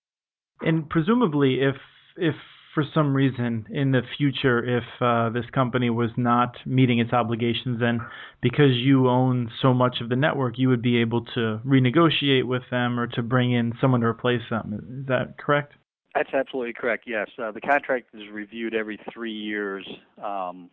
And 0.61 0.89
presumably, 0.89 1.61
if 1.61 1.75
if 2.17 2.35
for 2.75 2.83
some 2.93 3.15
reason 3.15 3.65
in 3.71 3.91
the 3.91 4.01
future, 4.17 4.77
if 4.77 4.83
uh, 5.01 5.29
this 5.29 5.45
company 5.53 5.89
was 5.89 6.09
not 6.17 6.55
meeting 6.65 6.99
its 6.99 7.13
obligations, 7.13 7.79
then 7.79 8.01
because 8.41 8.73
you 8.73 9.07
own 9.07 9.49
so 9.61 9.73
much 9.73 10.01
of 10.01 10.09
the 10.09 10.15
network, 10.15 10.59
you 10.59 10.67
would 10.67 10.81
be 10.81 10.97
able 10.97 11.23
to 11.33 11.59
renegotiate 11.65 12.43
with 12.43 12.63
them 12.69 12.99
or 12.99 13.07
to 13.07 13.23
bring 13.23 13.53
in 13.53 13.73
someone 13.79 14.01
to 14.01 14.07
replace 14.07 14.41
them. 14.49 14.99
Is 15.01 15.07
that 15.07 15.37
correct? 15.39 15.73
That's 16.13 16.33
absolutely 16.33 16.73
correct. 16.73 17.05
Yes, 17.07 17.29
uh, 17.41 17.51
the 17.51 17.61
contract 17.61 18.07
is 18.13 18.23
reviewed 18.31 18.75
every 18.75 18.99
three 19.13 19.33
years, 19.33 19.87
um, 20.23 20.69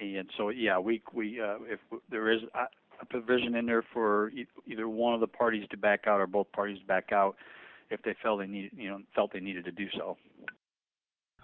and 0.00 0.28
so 0.36 0.50
yeah, 0.50 0.78
we 0.78 1.02
we 1.12 1.40
uh, 1.40 1.56
if 1.66 1.80
there 2.10 2.30
is 2.30 2.40
a 3.00 3.06
provision 3.06 3.56
in 3.56 3.66
there 3.66 3.84
for 3.92 4.30
either 4.66 4.88
one 4.88 5.14
of 5.14 5.20
the 5.20 5.26
parties 5.26 5.66
to 5.70 5.76
back 5.76 6.06
out 6.06 6.20
or 6.20 6.26
both 6.26 6.50
parties 6.52 6.78
to 6.78 6.86
back 6.86 7.10
out 7.12 7.36
if 7.90 8.02
they 8.02 8.14
felt 8.22 8.40
they 8.40 8.46
need 8.46 8.70
you 8.76 8.88
know 8.88 8.98
felt 9.14 9.32
they 9.32 9.40
needed 9.40 9.64
to 9.64 9.72
do 9.72 9.86
so. 9.96 10.16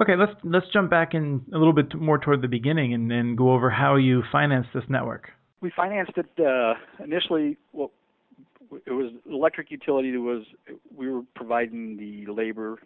Okay, 0.00 0.16
let's 0.16 0.33
let's 0.45 0.66
jump 0.73 0.90
back 0.90 1.12
in 1.12 1.45
a 1.52 1.59
little 1.59 1.75
bit 1.75 1.95
more 1.95 2.19
toward 2.19 2.40
the 2.40 2.49
beginning 2.49 2.95
and, 2.95 3.12
and 3.12 3.37
go 3.37 3.52
over 3.52 3.69
how 3.69 3.97
you 3.97 4.23
financed 4.33 4.71
this 4.75 4.85
network. 4.88 5.30
We 5.61 5.71
financed 5.76 6.12
it 6.16 6.30
uh, 6.42 6.75
initially. 7.04 7.59
Well, 7.73 7.90
it 8.87 8.92
was 8.92 9.12
electric 9.30 9.71
utility. 9.71 10.14
It 10.14 10.19
was 10.19 10.45
we 10.97 11.11
were 11.11 11.23
providing 11.35 11.99
the 11.99 12.33
labor 12.33 12.78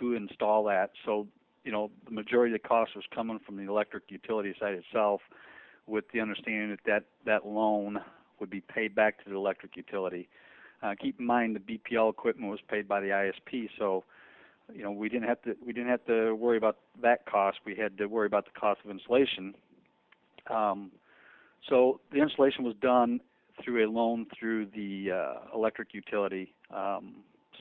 to 0.00 0.14
install 0.14 0.64
that. 0.64 0.90
So 1.04 1.28
you 1.64 1.70
know 1.70 1.90
the 2.06 2.10
majority 2.10 2.54
of 2.54 2.60
the 2.60 2.68
cost 2.68 2.96
was 2.96 3.04
coming 3.14 3.38
from 3.46 3.56
the 3.56 3.70
electric 3.70 4.04
utility 4.08 4.52
side 4.58 4.74
itself, 4.74 5.20
with 5.86 6.04
the 6.12 6.20
understanding 6.20 6.70
that 6.70 6.80
that, 6.86 7.04
that 7.24 7.46
loan 7.46 8.00
would 8.40 8.50
be 8.50 8.62
paid 8.62 8.96
back 8.96 9.22
to 9.22 9.30
the 9.30 9.36
electric 9.36 9.76
utility. 9.76 10.28
Uh, 10.82 10.94
keep 11.00 11.20
in 11.20 11.26
mind 11.26 11.54
the 11.54 11.78
BPL 11.78 12.10
equipment 12.10 12.50
was 12.50 12.60
paid 12.68 12.88
by 12.88 13.00
the 13.00 13.08
ISP, 13.08 13.68
so 13.78 14.02
you 14.74 14.82
know 14.82 14.90
we 14.90 15.08
didn't 15.08 15.28
have 15.28 15.42
to 15.42 15.56
we 15.64 15.72
didn't 15.72 15.90
have 15.90 16.04
to 16.06 16.34
worry 16.34 16.56
about 16.56 16.78
that 17.02 17.26
cost. 17.26 17.58
We 17.64 17.74
had 17.76 17.96
to 17.98 18.06
worry 18.06 18.26
about 18.26 18.44
the 18.44 18.58
cost 18.58 18.80
of 18.84 18.90
installation. 18.90 19.54
Um, 20.48 20.90
so 21.68 22.00
the 22.12 22.20
installation 22.20 22.64
was 22.64 22.74
done 22.80 23.20
through 23.62 23.86
a 23.86 23.88
loan 23.90 24.26
through 24.38 24.66
the 24.66 25.12
uh, 25.12 25.56
electric 25.56 25.92
utility. 25.92 26.54
Um, 26.74 27.16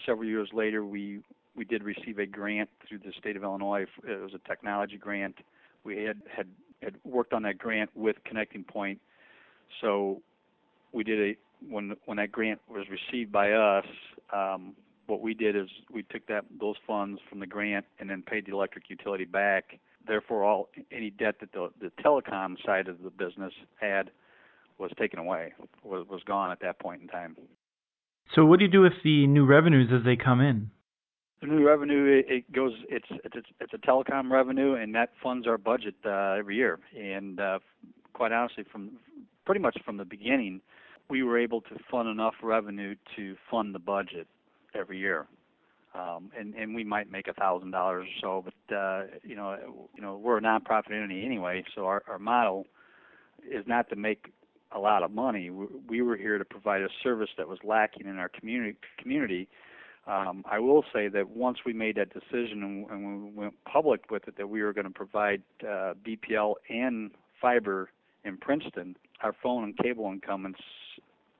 several 0.05 0.27
years 0.27 0.49
later, 0.53 0.85
we 0.85 1.19
we 1.55 1.65
did 1.65 1.83
receive 1.83 2.19
a 2.19 2.25
grant 2.25 2.69
through 2.87 2.99
the 2.99 3.11
state 3.19 3.35
of 3.35 3.43
Illinois. 3.43 3.85
It 4.07 4.21
was 4.21 4.33
a 4.33 4.47
technology 4.47 4.97
grant. 4.97 5.35
We 5.83 6.03
had 6.03 6.21
had 6.35 6.47
had 6.81 6.95
worked 7.03 7.33
on 7.33 7.43
that 7.43 7.57
grant 7.57 7.89
with 7.95 8.15
Connecting 8.25 8.63
Point. 8.63 8.99
So 9.81 10.21
we 10.91 11.03
did 11.03 11.19
a 11.19 11.37
when 11.69 11.95
when 12.05 12.17
that 12.17 12.31
grant 12.31 12.61
was 12.69 12.85
received 12.89 13.31
by 13.31 13.51
us. 13.51 13.85
Um, 14.33 14.75
what 15.09 15.21
we 15.21 15.33
did 15.33 15.55
is 15.55 15.67
we 15.91 16.03
took 16.03 16.25
that 16.27 16.45
those 16.59 16.75
funds 16.85 17.19
from 17.29 17.39
the 17.39 17.47
grant 17.47 17.85
and 17.99 18.09
then 18.09 18.21
paid 18.21 18.45
the 18.45 18.53
electric 18.53 18.89
utility 18.89 19.25
back 19.25 19.79
therefore, 20.07 20.43
all 20.43 20.69
any 20.91 21.09
debt 21.09 21.35
that 21.39 21.51
the, 21.53 21.69
the 21.79 21.91
telecom 22.03 22.55
side 22.65 22.87
of 22.87 23.01
the 23.01 23.09
business 23.09 23.53
had 23.79 24.11
was 24.77 24.91
taken 24.97 25.19
away, 25.19 25.53
was, 25.83 26.05
was 26.09 26.21
gone 26.25 26.51
at 26.51 26.59
that 26.61 26.79
point 26.79 27.01
in 27.01 27.07
time. 27.07 27.37
So, 28.35 28.45
what 28.45 28.59
do 28.59 28.65
you 28.65 28.71
do 28.71 28.81
with 28.81 28.93
the 29.03 29.27
new 29.27 29.45
revenues 29.45 29.89
as 29.93 30.03
they 30.05 30.15
come 30.15 30.41
in? 30.41 30.69
The 31.41 31.47
new 31.47 31.65
revenue 31.65 32.19
it, 32.19 32.25
it 32.31 32.51
goes 32.51 32.73
it's 32.89 33.07
it's 33.23 33.47
it's 33.61 33.73
a 33.73 33.77
telecom 33.77 34.29
revenue 34.29 34.73
and 34.73 34.93
that 34.95 35.11
funds 35.23 35.47
our 35.47 35.57
budget 35.57 35.95
uh, 36.05 36.35
every 36.37 36.57
year. 36.57 36.79
And 36.97 37.39
uh, 37.39 37.59
quite 38.13 38.33
honestly, 38.33 38.65
from 38.69 38.91
pretty 39.45 39.61
much 39.61 39.77
from 39.85 39.97
the 39.97 40.05
beginning, 40.05 40.59
we 41.09 41.23
were 41.23 41.39
able 41.39 41.61
to 41.61 41.77
fund 41.89 42.09
enough 42.09 42.35
revenue 42.43 42.95
to 43.15 43.35
fund 43.49 43.73
the 43.73 43.79
budget 43.79 44.27
every 44.75 44.97
year. 44.97 45.27
Um, 45.95 46.31
and 46.37 46.53
and 46.53 46.75
we 46.75 46.83
might 46.83 47.11
make 47.11 47.27
a 47.27 47.33
thousand 47.33 47.71
dollars 47.71 48.07
or 48.07 48.43
so, 48.43 48.45
but 48.45 48.75
uh, 48.75 49.03
you 49.23 49.35
know 49.35 49.57
you 49.95 50.01
know 50.01 50.17
we're 50.17 50.37
a 50.37 50.41
nonprofit 50.41 50.91
entity 50.91 51.25
anyway, 51.25 51.63
so 51.75 51.85
our 51.85 52.03
our 52.07 52.19
model 52.19 52.67
is 53.49 53.65
not 53.65 53.89
to 53.89 53.95
make 53.95 54.31
a 54.71 54.77
lot 54.77 55.01
of 55.01 55.09
money. 55.09 55.49
We, 55.49 55.65
we 55.87 56.01
were 56.03 56.15
here 56.15 56.37
to 56.37 56.45
provide 56.45 56.81
a 56.81 56.89
service 57.01 57.29
that 57.39 57.47
was 57.47 57.57
lacking 57.63 58.05
in 58.05 58.19
our 58.19 58.29
community 58.29 58.77
community 58.99 59.49
um, 60.09 60.43
I 60.49 60.57
will 60.59 60.83
say 60.91 61.07
that 61.09 61.29
once 61.29 61.59
we 61.65 61.73
made 61.73 61.95
that 61.97 62.11
decision 62.11 62.63
and, 62.63 62.89
and 62.89 63.25
we 63.25 63.31
went 63.31 63.53
public 63.65 64.09
with 64.09 64.27
it 64.27 64.37
that 64.37 64.49
we 64.49 64.63
were 64.63 64.73
going 64.73 64.87
to 64.87 64.93
provide 64.93 65.43
uh, 65.61 65.93
BPL 66.03 66.55
and 66.69 67.11
fiber 67.39 67.89
in 68.25 68.37
Princeton, 68.37 68.97
our 69.21 69.35
phone 69.43 69.63
and 69.63 69.77
cable 69.77 70.11
incumbents 70.11 70.59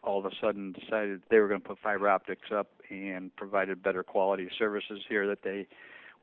all 0.04 0.20
of 0.20 0.26
a 0.26 0.36
sudden 0.42 0.74
decided 0.74 1.22
they 1.30 1.40
were 1.40 1.48
going 1.48 1.62
to 1.62 1.68
put 1.68 1.80
fiber 1.80 2.10
optics 2.10 2.50
up 2.56 2.68
and 2.90 3.36
provided 3.36 3.84
better 3.84 4.04
quality 4.04 4.50
services 4.58 5.00
here 5.08 5.28
that 5.28 5.44
they 5.44 5.68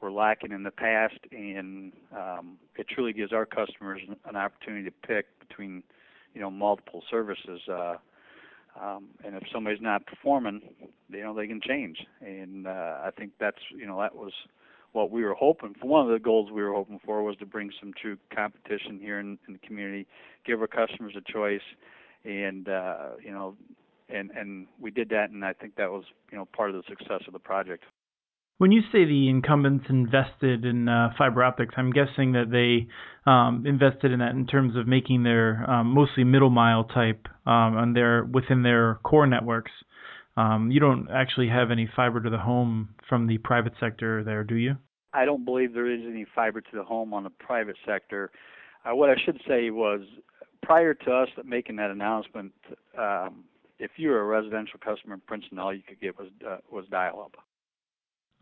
were 0.00 0.12
lacking 0.12 0.52
in 0.52 0.62
the 0.62 0.70
past, 0.70 1.18
and 1.32 1.92
um, 2.14 2.58
it 2.76 2.86
truly 2.88 3.12
gives 3.12 3.32
our 3.32 3.46
customers 3.46 4.00
an 4.26 4.36
opportunity 4.36 4.84
to 4.84 5.06
pick 5.06 5.26
between, 5.40 5.82
you 6.34 6.40
know, 6.40 6.50
multiple 6.50 7.02
services. 7.10 7.60
Uh, 7.70 7.96
um, 8.80 9.08
and 9.24 9.34
if 9.34 9.44
somebody's 9.52 9.80
not 9.80 10.06
performing, 10.06 10.60
you 11.08 11.22
know 11.22 11.34
they 11.34 11.46
can 11.46 11.60
change. 11.62 11.98
And 12.20 12.66
uh, 12.66 12.98
I 13.04 13.10
think 13.16 13.32
that's 13.40 13.60
you 13.70 13.86
know 13.86 13.98
that 14.00 14.14
was 14.14 14.32
what 14.92 15.10
we 15.10 15.22
were 15.24 15.34
hoping 15.34 15.74
for. 15.80 15.86
One 15.86 16.06
of 16.06 16.12
the 16.12 16.18
goals 16.18 16.50
we 16.50 16.62
were 16.62 16.72
hoping 16.74 17.00
for 17.04 17.22
was 17.22 17.36
to 17.36 17.46
bring 17.46 17.70
some 17.80 17.92
true 18.00 18.18
competition 18.34 18.98
here 19.00 19.18
in, 19.18 19.38
in 19.46 19.54
the 19.54 19.58
community, 19.60 20.06
give 20.44 20.60
our 20.60 20.66
customers 20.66 21.14
a 21.16 21.32
choice, 21.32 21.62
and 22.26 22.68
uh, 22.68 23.10
you 23.24 23.32
know, 23.32 23.56
and 24.08 24.30
and 24.30 24.66
we 24.80 24.90
did 24.90 25.08
that, 25.10 25.30
and 25.30 25.44
I 25.44 25.52
think 25.52 25.76
that 25.76 25.90
was 25.90 26.04
you 26.30 26.38
know 26.38 26.46
part 26.56 26.70
of 26.70 26.76
the 26.76 26.82
success 26.88 27.22
of 27.26 27.32
the 27.32 27.38
project. 27.38 27.84
When 28.58 28.72
you 28.72 28.80
say 28.90 29.04
the 29.04 29.28
incumbents 29.28 29.84
invested 29.90 30.64
in 30.64 30.88
uh, 30.88 31.10
fiber 31.18 31.44
optics, 31.44 31.74
I'm 31.76 31.92
guessing 31.92 32.32
that 32.32 32.50
they 32.50 32.88
um, 33.30 33.64
invested 33.66 34.12
in 34.12 34.20
that 34.20 34.30
in 34.30 34.46
terms 34.46 34.76
of 34.76 34.86
making 34.86 35.24
their 35.24 35.68
um, 35.70 35.88
mostly 35.88 36.24
middle 36.24 36.48
mile 36.48 36.84
type 36.84 37.26
um, 37.44 37.76
on 37.76 37.92
their 37.92 38.24
within 38.24 38.62
their 38.62 38.98
core 39.04 39.26
networks. 39.26 39.72
Um, 40.38 40.70
you 40.70 40.80
don't 40.80 41.08
actually 41.10 41.48
have 41.48 41.70
any 41.70 41.88
fiber 41.94 42.20
to 42.20 42.30
the 42.30 42.38
home 42.38 42.90
from 43.08 43.26
the 43.26 43.38
private 43.38 43.72
sector 43.80 44.22
there, 44.24 44.44
do 44.44 44.54
you? 44.54 44.76
I 45.12 45.24
don't 45.24 45.44
believe 45.44 45.72
there 45.72 45.90
is 45.90 46.00
any 46.06 46.26
fiber 46.34 46.60
to 46.60 46.70
the 46.74 46.82
home 46.82 47.14
on 47.14 47.24
the 47.24 47.30
private 47.30 47.76
sector. 47.86 48.30
Uh, 48.84 48.94
what 48.94 49.08
I 49.08 49.14
should 49.24 49.40
say 49.48 49.70
was 49.70 50.00
prior 50.66 50.94
to 50.94 51.12
us 51.12 51.28
making 51.44 51.76
that 51.76 51.90
announcement, 51.90 52.52
um, 52.98 53.44
if 53.78 53.92
you 53.96 54.10
were 54.10 54.20
a 54.20 54.24
residential 54.24 54.78
customer 54.84 55.14
in 55.14 55.20
Princeton, 55.20 55.58
all 55.58 55.72
you 55.72 55.82
could 55.86 56.00
get 56.00 56.18
was 56.18 56.28
uh, 56.46 56.58
was 56.70 56.84
dial 56.90 57.20
up. 57.20 57.36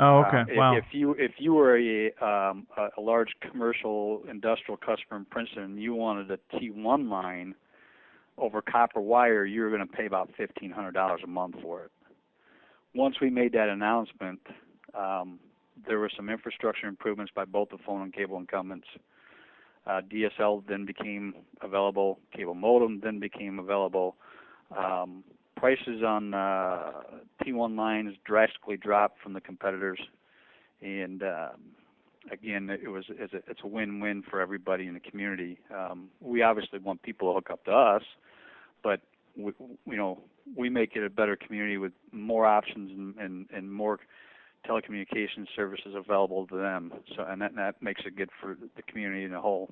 Oh, 0.01 0.25
okay. 0.27 0.53
Uh, 0.53 0.57
wow. 0.57 0.77
If, 0.77 0.85
if 0.89 0.95
you 0.95 1.13
if 1.13 1.33
you 1.39 1.55
were 1.55 1.79
a 1.79 2.13
um, 2.25 2.67
a 2.97 3.01
large 3.01 3.31
commercial 3.41 4.23
industrial 4.29 4.79
customer 4.79 5.19
in 5.19 5.25
Princeton, 5.27 5.63
and 5.65 5.83
you 5.83 5.95
wanted 5.95 6.31
a 6.31 6.39
T1 6.57 7.09
line 7.09 7.55
over 8.39 8.63
copper 8.63 9.01
wire, 9.01 9.45
you 9.45 9.61
were 9.61 9.69
going 9.69 9.87
to 9.87 9.93
pay 9.93 10.07
about 10.07 10.31
fifteen 10.37 10.71
hundred 10.71 10.93
dollars 10.93 11.21
a 11.23 11.29
month 11.29 11.57
for 11.63 11.85
it. 11.85 11.91
Once 12.95 13.17
we 13.21 13.29
made 13.29 13.53
that 13.53 13.69
announcement, 13.69 14.41
um, 14.95 15.39
there 15.87 15.99
were 15.99 16.11
some 16.17 16.31
infrastructure 16.31 16.87
improvements 16.87 17.33
by 17.35 17.45
both 17.45 17.69
the 17.71 17.79
phone 17.85 18.03
and 18.03 18.15
cable 18.15 18.39
incumbents. 18.39 18.87
Uh, 19.87 20.01
DSL 20.01 20.63
then 20.67 20.87
became 20.87 21.35
available. 21.61 22.19
Cable 22.35 22.55
modem 22.55 23.01
then 23.03 23.19
became 23.19 23.59
available. 23.59 24.17
Um, 24.77 25.23
prices 25.57 26.03
on 26.03 26.33
uh, 26.35 26.93
T1 27.43 27.77
lines 27.77 28.15
drastically 28.25 28.77
dropped 28.77 29.21
from 29.21 29.35
the 29.35 29.41
competitors, 29.41 30.01
and 30.81 31.23
um, 31.23 31.61
again, 32.31 32.71
it 32.71 32.89
was 32.89 33.05
it's 33.09 33.35
a, 33.35 33.43
it's 33.49 33.61
a 33.63 33.67
win-win 33.67 34.23
for 34.29 34.41
everybody 34.41 34.87
in 34.87 34.95
the 34.95 35.01
community. 35.01 35.59
Um, 35.75 36.09
we 36.21 36.43
obviously 36.43 36.79
want 36.79 37.03
people 37.03 37.31
to 37.31 37.35
hook 37.35 37.51
up 37.51 37.65
to 37.67 37.73
us, 37.73 38.03
but 38.83 39.01
we, 39.37 39.53
you 39.87 39.97
know 39.97 40.21
we 40.57 40.69
make 40.69 40.97
it 40.97 41.05
a 41.05 41.11
better 41.11 41.37
community 41.37 41.79
with 41.79 41.93
more 42.13 42.47
options 42.47 42.91
and, 42.91 43.17
and, 43.17 43.47
and 43.55 43.73
more 43.73 43.99
telecommunications 44.69 45.47
services 45.55 45.95
available 45.95 46.47
to 46.49 46.57
them. 46.57 46.93
So 47.17 47.25
and 47.29 47.41
that, 47.43 47.55
that 47.57 47.83
makes 47.83 48.03
it 48.07 48.17
good 48.17 48.31
for 48.41 48.57
the 48.77 48.83
community 48.83 49.25
in 49.25 49.33
a 49.33 49.41
whole. 49.41 49.71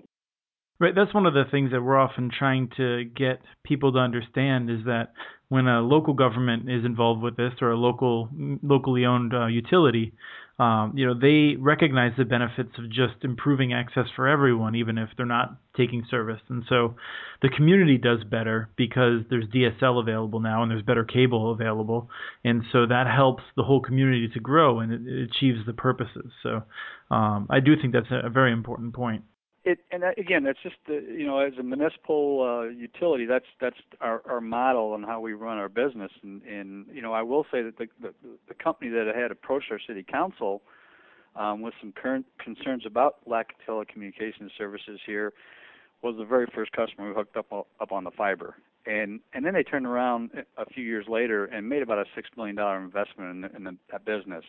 Right, 0.80 0.94
that's 0.94 1.14
one 1.14 1.26
of 1.26 1.34
the 1.34 1.44
things 1.50 1.70
that 1.70 1.80
we're 1.80 1.98
often 1.98 2.30
trying 2.36 2.68
to 2.76 3.04
get 3.04 3.40
people 3.62 3.92
to 3.92 3.98
understand 3.98 4.68
is 4.68 4.84
that 4.86 5.12
when 5.48 5.68
a 5.68 5.80
local 5.80 6.12
government 6.12 6.68
is 6.68 6.84
involved 6.84 7.22
with 7.22 7.36
this 7.36 7.52
or 7.60 7.70
a 7.70 7.76
local 7.76 8.28
locally 8.62 9.04
owned 9.04 9.32
uh, 9.32 9.46
utility, 9.46 10.12
um, 10.58 10.92
you 10.94 11.06
know, 11.06 11.14
they 11.18 11.56
recognize 11.56 12.12
the 12.16 12.24
benefits 12.24 12.70
of 12.78 12.90
just 12.90 13.14
improving 13.22 13.72
access 13.72 14.06
for 14.14 14.28
everyone, 14.28 14.74
even 14.74 14.98
if 14.98 15.08
they're 15.16 15.26
not 15.26 15.56
taking 15.76 16.04
service. 16.10 16.40
And 16.48 16.62
so 16.68 16.94
the 17.40 17.48
community 17.48 17.96
does 17.96 18.22
better 18.24 18.68
because 18.76 19.22
there's 19.30 19.46
DSL 19.46 20.00
available 20.00 20.40
now 20.40 20.62
and 20.62 20.70
there's 20.70 20.82
better 20.82 21.04
cable 21.04 21.52
available. 21.52 22.10
And 22.44 22.62
so 22.70 22.86
that 22.86 23.06
helps 23.06 23.42
the 23.56 23.62
whole 23.62 23.80
community 23.80 24.28
to 24.28 24.40
grow 24.40 24.80
and 24.80 24.92
it, 24.92 25.00
it 25.06 25.30
achieves 25.30 25.64
the 25.66 25.72
purposes. 25.72 26.30
So 26.42 26.62
um, 27.10 27.46
I 27.50 27.60
do 27.60 27.74
think 27.80 27.94
that's 27.94 28.10
a, 28.10 28.26
a 28.26 28.30
very 28.30 28.52
important 28.52 28.94
point 28.94 29.24
it 29.64 29.78
and 29.90 30.02
again 30.18 30.42
that's 30.42 30.58
just 30.62 30.76
the, 30.86 30.94
you 30.94 31.26
know 31.26 31.38
as 31.38 31.52
a 31.58 31.62
municipal 31.62 32.42
uh, 32.42 32.68
utility 32.68 33.26
that's 33.26 33.46
that's 33.60 33.76
our, 34.00 34.22
our 34.28 34.40
model 34.40 34.94
and 34.94 35.04
how 35.04 35.20
we 35.20 35.32
run 35.32 35.58
our 35.58 35.68
business 35.68 36.10
and, 36.22 36.42
and 36.42 36.86
you 36.92 37.00
know 37.00 37.12
I 37.12 37.22
will 37.22 37.44
say 37.52 37.62
that 37.62 37.78
the, 37.78 37.86
the 38.00 38.12
the 38.48 38.54
company 38.54 38.90
that 38.90 39.12
had 39.14 39.30
approached 39.30 39.70
our 39.70 39.80
city 39.86 40.02
council 40.02 40.62
um, 41.36 41.62
with 41.62 41.74
some 41.80 41.92
current 41.92 42.26
concerns 42.42 42.84
about 42.86 43.16
lack 43.26 43.52
of 43.52 43.86
telecommunications 43.86 44.50
services 44.58 45.00
here 45.06 45.32
was 46.02 46.16
the 46.18 46.24
very 46.24 46.46
first 46.54 46.72
customer 46.72 47.08
who 47.08 47.14
hooked 47.14 47.36
up 47.36 47.52
up 47.52 47.92
on 47.92 48.04
the 48.04 48.10
fiber 48.10 48.56
and 48.86 49.20
and 49.32 49.44
then 49.44 49.54
they 49.54 49.62
turned 49.62 49.86
around 49.86 50.30
a 50.56 50.66
few 50.66 50.82
years 50.84 51.06
later 51.08 51.44
and 51.46 51.68
made 51.68 51.82
about 51.82 51.98
a 51.98 52.04
six 52.16 52.28
million 52.36 52.56
dollar 52.56 52.82
investment 52.82 53.30
in, 53.30 53.40
the, 53.42 53.56
in 53.56 53.64
the, 53.64 53.76
that 53.92 54.04
business. 54.04 54.44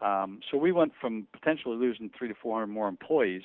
Um, 0.00 0.40
so 0.50 0.58
we 0.58 0.72
went 0.72 0.92
from 1.00 1.26
potentially 1.32 1.76
losing 1.76 2.10
three 2.16 2.28
to 2.28 2.34
four 2.40 2.58
hundred 2.58 2.72
more 2.72 2.88
employees 2.88 3.42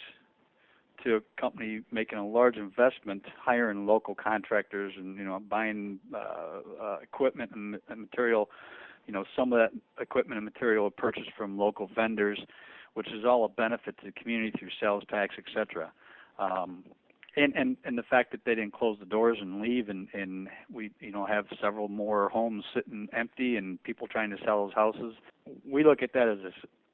to 1.03 1.17
a 1.17 1.41
company 1.41 1.81
making 1.91 2.17
a 2.17 2.27
large 2.27 2.57
investment, 2.57 3.23
hiring 3.39 3.85
local 3.85 4.15
contractors, 4.15 4.93
and 4.97 5.17
you 5.17 5.23
know 5.23 5.39
buying 5.49 5.99
uh, 6.13 6.83
uh, 6.83 6.97
equipment 7.01 7.51
and, 7.53 7.77
and 7.89 8.01
material. 8.01 8.49
You 9.05 9.13
know, 9.13 9.23
some 9.37 9.53
of 9.53 9.59
that 9.59 9.71
equipment 10.01 10.37
and 10.37 10.45
material 10.45 10.87
are 10.87 10.91
purchased 10.91 11.31
from 11.37 11.57
local 11.57 11.89
vendors, 11.95 12.39
which 12.93 13.07
is 13.07 13.23
all 13.25 13.45
a 13.45 13.49
benefit 13.49 13.97
to 13.99 14.07
the 14.07 14.11
community 14.11 14.51
through 14.57 14.69
sales 14.81 15.03
tax, 15.09 15.35
etc. 15.37 15.91
Um, 16.39 16.83
and, 17.37 17.55
and 17.55 17.77
and 17.85 17.97
the 17.97 18.03
fact 18.03 18.31
that 18.31 18.41
they 18.45 18.55
didn't 18.55 18.73
close 18.73 18.97
the 18.99 19.05
doors 19.05 19.37
and 19.39 19.61
leave, 19.61 19.89
and 19.89 20.07
and 20.13 20.49
we 20.71 20.91
you 20.99 21.11
know 21.11 21.25
have 21.25 21.45
several 21.61 21.87
more 21.87 22.29
homes 22.29 22.65
sitting 22.73 23.07
empty 23.13 23.55
and 23.55 23.81
people 23.83 24.07
trying 24.07 24.29
to 24.31 24.37
sell 24.43 24.65
those 24.65 24.73
houses. 24.73 25.13
We 25.65 25.83
look 25.83 26.01
at 26.01 26.13
that 26.13 26.27
as 26.27 26.39
a 26.39 26.51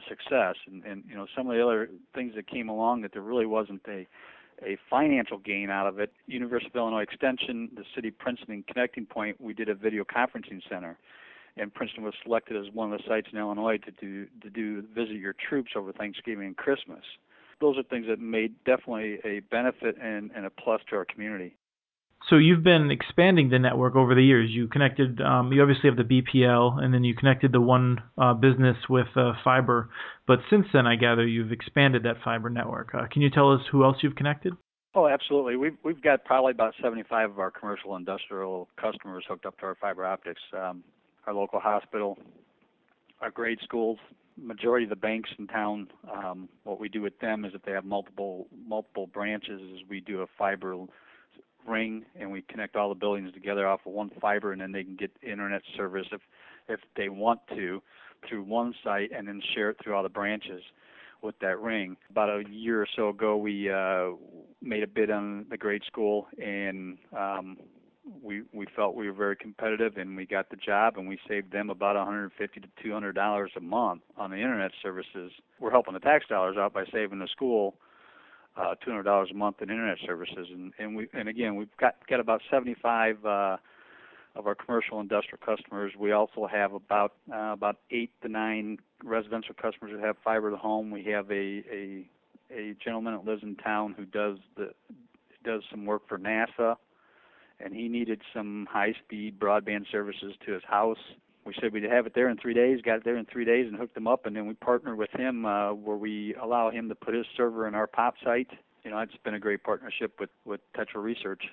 success. 0.07 0.55
And, 0.67 0.83
and 0.83 1.03
you 1.07 1.15
know, 1.15 1.27
some 1.35 1.50
of 1.50 1.55
the 1.55 1.63
other 1.63 1.89
things 2.13 2.33
that 2.35 2.47
came 2.47 2.69
along 2.69 3.01
that 3.01 3.13
there 3.13 3.21
really 3.21 3.45
wasn't 3.45 3.81
a 3.88 4.07
a 4.63 4.77
financial 4.89 5.39
gain 5.39 5.69
out 5.69 5.88
of 5.88 6.00
it. 6.00 6.13
University 6.27 6.69
of 6.69 6.75
Illinois 6.75 7.01
Extension, 7.01 7.69
the 7.75 7.83
city 7.95 8.09
of 8.09 8.17
Princeton 8.19 8.63
Connecting 8.67 9.05
Point, 9.05 9.41
we 9.41 9.53
did 9.53 9.67
a 9.67 9.73
video 9.73 10.03
conferencing 10.03 10.62
center, 10.69 10.97
and 11.57 11.73
Princeton 11.73 12.03
was 12.03 12.13
selected 12.23 12.55
as 12.55 12.71
one 12.71 12.93
of 12.93 12.97
the 12.97 13.03
sites 13.07 13.27
in 13.33 13.39
Illinois 13.39 13.77
to 13.77 13.91
do 13.91 14.27
to 14.41 14.50
do 14.50 14.83
visit 14.93 15.15
your 15.15 15.33
troops 15.50 15.71
over 15.75 15.91
Thanksgiving 15.91 16.47
and 16.47 16.57
Christmas. 16.57 17.03
Those 17.63 17.77
are 17.77 17.84
things 17.84 18.08
that 18.10 18.20
made 18.20 18.55
definitely 18.65 19.20
a 19.24 19.39
benefit 19.50 19.96
and, 20.01 20.32
and 20.36 20.46
a 20.46 20.50
plus 20.50 20.82
to 20.89 20.98
our 20.98 21.05
community. 21.05 21.55
So 22.29 22.36
you've 22.36 22.62
been 22.62 22.91
expanding 22.91 23.50
the 23.50 23.58
network 23.58 23.96
over 23.96 24.13
the 24.13 24.22
years. 24.22 24.50
You 24.51 24.67
connected, 24.67 25.22
um, 25.22 25.53
you 25.53 25.62
obviously 25.62 25.89
have 25.89 25.96
the 25.96 26.03
BPL, 26.03 26.84
and 26.84 26.93
then 26.93 27.05
you 27.05 27.15
connected 27.15 27.53
the 27.53 27.62
one 27.62 28.01
uh, 28.17 28.34
business 28.34 28.75
with 28.89 29.08
uh, 29.15 29.32
fiber. 29.46 29.89
But 30.27 30.39
since 30.50 30.65
then, 30.74 30.86
I 30.86 30.98
gather 30.98 31.25
you've 31.25 31.53
expanded 31.53 32.03
that 32.03 32.17
fiber 32.22 32.50
network. 32.50 32.93
Uh, 32.93 33.08
can 33.10 33.22
you 33.22 33.29
tell 33.29 33.53
us 33.53 33.62
who 33.72 33.86
else 33.86 33.98
you've 34.01 34.15
connected? 34.15 34.53
Oh, 34.93 35.08
absolutely. 35.08 35.55
We've 35.55 35.77
we've 35.84 36.01
got 36.01 36.25
probably 36.25 36.51
about 36.51 36.74
75 36.82 37.32
of 37.32 37.39
our 37.39 37.50
commercial 37.50 37.96
industrial 37.96 38.67
customers 38.79 39.24
hooked 39.25 39.46
up 39.46 39.58
to 39.60 39.67
our 39.67 39.75
fiber 39.75 40.05
optics. 40.05 40.41
Um, 40.51 40.84
our 41.25 41.34
local 41.34 41.62
hospital, 41.62 42.17
our 43.22 43.32
grade 43.32 43.60
schools, 43.63 43.98
majority 44.37 44.85
of 44.85 44.89
the 44.89 44.95
banks 44.95 45.29
in 45.37 45.47
town, 45.47 45.87
um, 46.11 46.49
what 46.63 46.79
we 46.79 46.89
do 46.89 47.01
with 47.01 47.17
them 47.19 47.45
is 47.45 47.53
if 47.53 47.61
they 47.63 47.71
have 47.71 47.85
multiple 47.85 48.47
multiple 48.67 49.07
branches, 49.07 49.61
is 49.61 49.81
we 49.89 49.99
do 49.99 50.21
a 50.21 50.27
fiber 50.37 50.75
ring 51.67 52.05
and 52.19 52.31
we 52.31 52.41
connect 52.43 52.75
all 52.75 52.89
the 52.89 52.95
buildings 52.95 53.31
together 53.33 53.67
off 53.67 53.81
of 53.85 53.93
one 53.93 54.11
fiber, 54.21 54.51
and 54.51 54.61
then 54.61 54.71
they 54.71 54.83
can 54.83 54.95
get 54.95 55.11
internet 55.21 55.61
service 55.75 56.07
if 56.11 56.21
if 56.67 56.79
they 56.95 57.09
want 57.09 57.39
to 57.49 57.81
through 58.27 58.43
one 58.43 58.73
site 58.83 59.11
and 59.15 59.27
then 59.27 59.41
share 59.53 59.69
it 59.69 59.77
through 59.83 59.93
all 59.93 60.03
the 60.03 60.09
branches 60.09 60.61
with 61.21 61.37
that 61.39 61.59
ring. 61.59 61.97
About 62.09 62.29
a 62.29 62.43
year 62.49 62.81
or 62.81 62.87
so 62.95 63.09
ago, 63.09 63.37
we 63.37 63.69
uh, 63.69 64.11
made 64.61 64.83
a 64.83 64.87
bid 64.87 65.09
on 65.09 65.45
the 65.49 65.57
grade 65.57 65.83
school, 65.85 66.27
and 66.41 66.97
um, 67.17 67.57
we 68.22 68.43
we 68.53 68.65
felt 68.75 68.95
we 68.95 69.07
were 69.07 69.15
very 69.15 69.36
competitive, 69.36 69.98
and 69.98 70.15
we 70.15 70.25
got 70.25 70.50
the 70.50 70.55
job, 70.55 70.98
and 70.98 71.07
we 71.07 71.17
saved 71.27 71.51
them 71.51 71.69
about 71.69 71.95
150 71.95 72.60
to 72.60 72.67
200 72.81 73.13
dollars 73.13 73.51
a 73.55 73.62
month 73.62 74.01
on 74.17 74.31
the 74.31 74.38
internet 74.38 74.72
services. 74.81 75.31
We're 75.60 75.72
helping 75.72 75.93
the 75.93 76.00
tax 76.00 76.25
dollars 76.27 76.57
out 76.57 76.74
by 76.74 76.86
saving 76.91 77.19
the 77.19 77.27
school 77.27 77.75
uh, 78.55 78.75
$200 78.86 79.31
a 79.31 79.33
month 79.33 79.62
in 79.62 79.69
internet 79.69 79.98
services, 80.05 80.48
and 80.51 80.74
and 80.77 80.95
we 80.95 81.07
and 81.13 81.27
again 81.27 81.55
we've 81.55 81.75
got 81.79 81.95
got 82.07 82.19
about 82.19 82.41
75 82.51 83.25
uh, 83.25 83.57
of 84.36 84.48
our 84.48 84.55
commercial 84.55 85.00
industrial 85.00 85.39
customers. 85.43 85.93
We 85.98 86.12
also 86.12 86.48
have 86.48 86.74
about 86.74 87.13
uh, 87.31 87.53
about 87.53 87.77
eight 87.91 88.12
to 88.22 88.29
nine 88.29 88.77
residential 89.03 89.55
customers 89.60 89.93
that 89.95 90.05
have 90.05 90.17
fiber 90.24 90.50
to 90.50 90.55
the 90.55 90.62
home. 90.62 90.91
We 90.91 91.03
have 91.05 91.29
a 91.31 91.63
a 91.72 92.07
a 92.51 92.75
gentleman 92.83 93.13
that 93.13 93.25
lives 93.25 93.43
in 93.43 93.55
town 93.55 93.95
who 93.98 94.05
does 94.05 94.38
the 94.55 94.74
does 95.43 95.63
some 95.72 95.86
work 95.86 96.07
for 96.07 96.17
NASA, 96.17 96.75
and 97.63 97.74
he 97.74 97.88
needed 97.88 98.22
some 98.34 98.67
high-speed 98.70 99.39
broadband 99.39 99.86
services 99.91 100.34
to 100.46 100.51
his 100.53 100.63
house 100.67 100.98
we 101.46 101.53
said 101.60 101.74
we'd 101.74 101.84
have 101.84 102.05
it 102.05 102.13
there 102.15 102.29
in 102.29 102.38
three 102.38 102.53
days. 102.53 102.82
Got 102.82 102.98
it 102.98 103.03
there 103.03 103.17
in 103.17 103.25
three 103.25 103.46
days 103.46 103.67
and 103.67 103.77
hooked 103.77 103.98
him 103.98 104.08
up, 104.08 104.25
and 104.25 104.36
then 104.36 104.48
we 104.48 104.53
partnered 104.53 104.98
with 104.98 105.12
him 105.12 105.46
uh, 105.46 105.74
where 105.74 105.98
we 105.98 106.36
allow 106.41 106.70
him 106.70 106.89
to 106.89 106.96
put 106.96 107.13
his 107.13 107.25
server 107.36 107.67
in 107.67 107.75
our 107.75 107.88
POP 107.88 108.15
site. 108.24 108.50
You 108.84 108.91
know, 108.91 109.00
it's 109.00 109.13
been 109.24 109.34
a 109.34 109.39
great 109.39 109.63
partnership 109.63 110.20
with 110.20 110.29
with 110.46 110.62
Tetra 110.75 111.01
Research. 111.01 111.43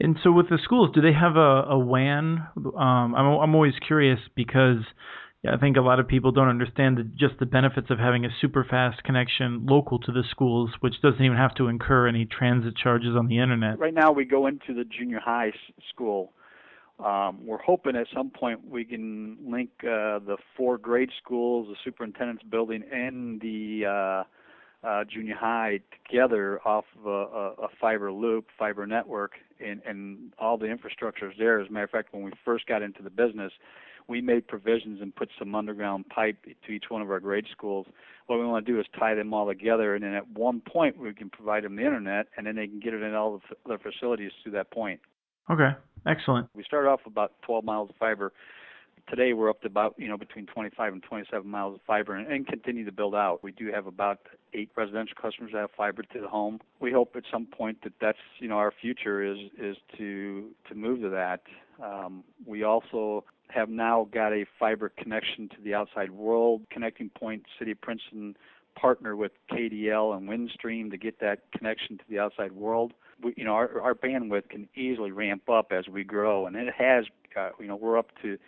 And 0.00 0.18
so, 0.24 0.32
with 0.32 0.48
the 0.48 0.58
schools, 0.62 0.90
do 0.92 1.00
they 1.00 1.12
have 1.12 1.36
a, 1.36 1.62
a 1.68 1.78
WAN? 1.78 2.46
Um, 2.56 3.14
I'm 3.14 3.38
I'm 3.38 3.54
always 3.54 3.74
curious 3.86 4.18
because 4.34 4.82
I 5.46 5.58
think 5.58 5.76
a 5.76 5.82
lot 5.82 6.00
of 6.00 6.08
people 6.08 6.32
don't 6.32 6.48
understand 6.48 6.96
the, 6.96 7.02
just 7.02 7.38
the 7.38 7.46
benefits 7.46 7.90
of 7.90 7.98
having 7.98 8.24
a 8.24 8.30
super 8.40 8.64
fast 8.64 9.02
connection 9.04 9.66
local 9.66 9.98
to 10.00 10.12
the 10.12 10.22
schools, 10.30 10.70
which 10.80 10.94
doesn't 11.02 11.22
even 11.22 11.36
have 11.36 11.54
to 11.56 11.68
incur 11.68 12.08
any 12.08 12.24
transit 12.24 12.76
charges 12.76 13.14
on 13.16 13.26
the 13.28 13.38
internet. 13.38 13.78
Right 13.78 13.94
now, 13.94 14.12
we 14.12 14.24
go 14.24 14.46
into 14.46 14.72
the 14.74 14.84
junior 14.84 15.20
high 15.20 15.52
school 15.90 16.32
um, 17.02 17.44
we're 17.44 17.58
hoping 17.58 17.96
at 17.96 18.06
some 18.14 18.30
point 18.30 18.68
we 18.68 18.84
can 18.84 19.36
link 19.44 19.70
uh, 19.82 20.20
the 20.20 20.36
four 20.56 20.78
grade 20.78 21.10
schools, 21.22 21.66
the 21.68 21.76
superintendent's 21.84 22.44
building, 22.44 22.84
and 22.90 23.40
the 23.40 23.84
uh, 23.84 24.86
uh, 24.86 25.04
junior 25.04 25.34
high 25.34 25.80
together 26.06 26.60
off 26.64 26.84
of 27.00 27.06
a, 27.06 27.64
a 27.64 27.68
fiber 27.80 28.12
loop, 28.12 28.46
fiber 28.56 28.86
network, 28.86 29.32
and, 29.58 29.82
and 29.84 30.32
all 30.38 30.56
the 30.56 30.66
infrastructure 30.66 31.30
is 31.30 31.36
there. 31.36 31.60
As 31.60 31.68
a 31.68 31.72
matter 31.72 31.84
of 31.84 31.90
fact, 31.90 32.14
when 32.14 32.22
we 32.22 32.30
first 32.44 32.66
got 32.66 32.80
into 32.80 33.02
the 33.02 33.10
business, 33.10 33.52
we 34.08 34.20
made 34.20 34.46
provisions 34.46 35.00
and 35.00 35.14
put 35.14 35.30
some 35.38 35.54
underground 35.54 36.08
pipe 36.08 36.36
to 36.44 36.72
each 36.72 36.84
one 36.88 37.02
of 37.02 37.10
our 37.10 37.20
grade 37.20 37.46
schools. 37.50 37.86
What 38.26 38.38
we 38.38 38.46
want 38.46 38.66
to 38.66 38.72
do 38.72 38.78
is 38.78 38.86
tie 38.98 39.14
them 39.14 39.32
all 39.32 39.46
together, 39.46 39.94
and 39.94 40.04
then 40.04 40.14
at 40.14 40.28
one 40.28 40.60
point 40.60 40.98
we 40.98 41.12
can 41.14 41.30
provide 41.30 41.64
them 41.64 41.76
the 41.76 41.82
internet, 41.84 42.26
and 42.36 42.46
then 42.46 42.56
they 42.56 42.66
can 42.66 42.80
get 42.80 42.94
it 42.94 43.02
in 43.02 43.14
all 43.14 43.38
the, 43.38 43.56
their 43.66 43.78
facilities 43.78 44.32
through 44.42 44.52
that 44.52 44.70
point. 44.70 45.00
Okay, 45.50 45.70
excellent. 46.06 46.48
We 46.54 46.64
started 46.64 46.88
off 46.88 47.00
about 47.06 47.32
12 47.42 47.64
miles 47.64 47.90
of 47.90 47.96
fiber. 47.96 48.32
Today 49.08 49.34
we're 49.34 49.50
up 49.50 49.60
to 49.60 49.66
about 49.66 49.94
you 49.98 50.08
know 50.08 50.16
between 50.16 50.46
25 50.46 50.94
and 50.94 51.02
27 51.02 51.46
miles 51.46 51.74
of 51.74 51.80
fiber, 51.86 52.14
and, 52.14 52.30
and 52.30 52.46
continue 52.46 52.86
to 52.86 52.92
build 52.92 53.14
out. 53.14 53.42
We 53.42 53.52
do 53.52 53.70
have 53.70 53.86
about 53.86 54.20
eight 54.54 54.70
residential 54.76 55.16
customers 55.20 55.52
that 55.52 55.60
have 55.60 55.70
fiber 55.76 56.02
to 56.02 56.20
the 56.20 56.28
home. 56.28 56.60
We 56.80 56.92
hope 56.92 57.14
at 57.16 57.24
some 57.30 57.46
point 57.46 57.82
that 57.84 57.92
that's 58.00 58.18
you 58.38 58.48
know 58.48 58.56
our 58.56 58.72
future 58.80 59.22
is 59.22 59.38
is 59.58 59.76
to 59.98 60.50
to 60.68 60.74
move 60.74 61.02
to 61.02 61.10
that. 61.10 61.42
Um, 61.82 62.24
we 62.46 62.62
also 62.62 63.24
have 63.48 63.68
now 63.68 64.08
got 64.12 64.32
a 64.32 64.46
fiber 64.58 64.88
connection 64.88 65.48
to 65.50 65.56
the 65.62 65.74
outside 65.74 66.10
world. 66.10 66.62
Connecting 66.70 67.10
Point 67.10 67.44
City 67.58 67.72
of 67.72 67.80
Princeton 67.80 68.36
partner 68.74 69.14
with 69.14 69.32
KDL 69.50 70.16
and 70.16 70.28
Windstream 70.28 70.90
to 70.90 70.96
get 70.96 71.20
that 71.20 71.40
connection 71.56 71.98
to 71.98 72.04
the 72.08 72.18
outside 72.18 72.52
world 72.52 72.92
we, 73.22 73.34
you 73.36 73.44
know, 73.44 73.52
our, 73.52 73.80
our 73.80 73.94
bandwidth 73.94 74.48
can 74.48 74.68
easily 74.74 75.10
ramp 75.12 75.48
up 75.48 75.72
as 75.72 75.88
we 75.88 76.04
grow, 76.04 76.46
and 76.46 76.56
it 76.56 76.72
has. 76.76 77.04
Uh, 77.36 77.50
you 77.58 77.66
know, 77.66 77.74
we're 77.74 77.98
up 77.98 78.10
to 78.22 78.38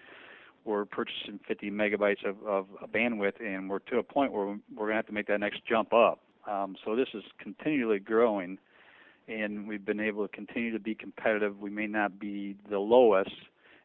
we're 0.65 0.85
purchasing 0.85 1.39
50 1.47 1.71
megabytes 1.71 2.25
of, 2.25 2.37
of 2.47 2.67
bandwidth, 2.93 3.41
and 3.41 3.69
we're 3.71 3.79
to 3.81 3.99
a 3.99 4.03
point 4.03 4.33
where 4.33 4.47
we're 4.47 4.87
going 4.87 4.91
to 4.91 4.97
have 4.97 5.07
to 5.07 5.13
make 5.13 5.27
that 5.29 5.41
next 5.41 5.65
jump 5.65 5.93
up. 5.93 6.21
Um, 6.49 6.77
so 6.85 6.95
this 6.97 7.09
is 7.15 7.23
continually 7.39 7.99
growing, 7.99 8.59
and 9.29 9.67
we've 9.67 9.85
been 9.85 10.01
able 10.01 10.27
to 10.27 10.35
continue 10.35 10.73
to 10.73 10.79
be 10.79 10.95
competitive. 10.95 11.59
We 11.59 11.71
may 11.71 11.87
not 11.87 12.19
be 12.19 12.57
the 12.71 12.79
lowest 12.79 13.31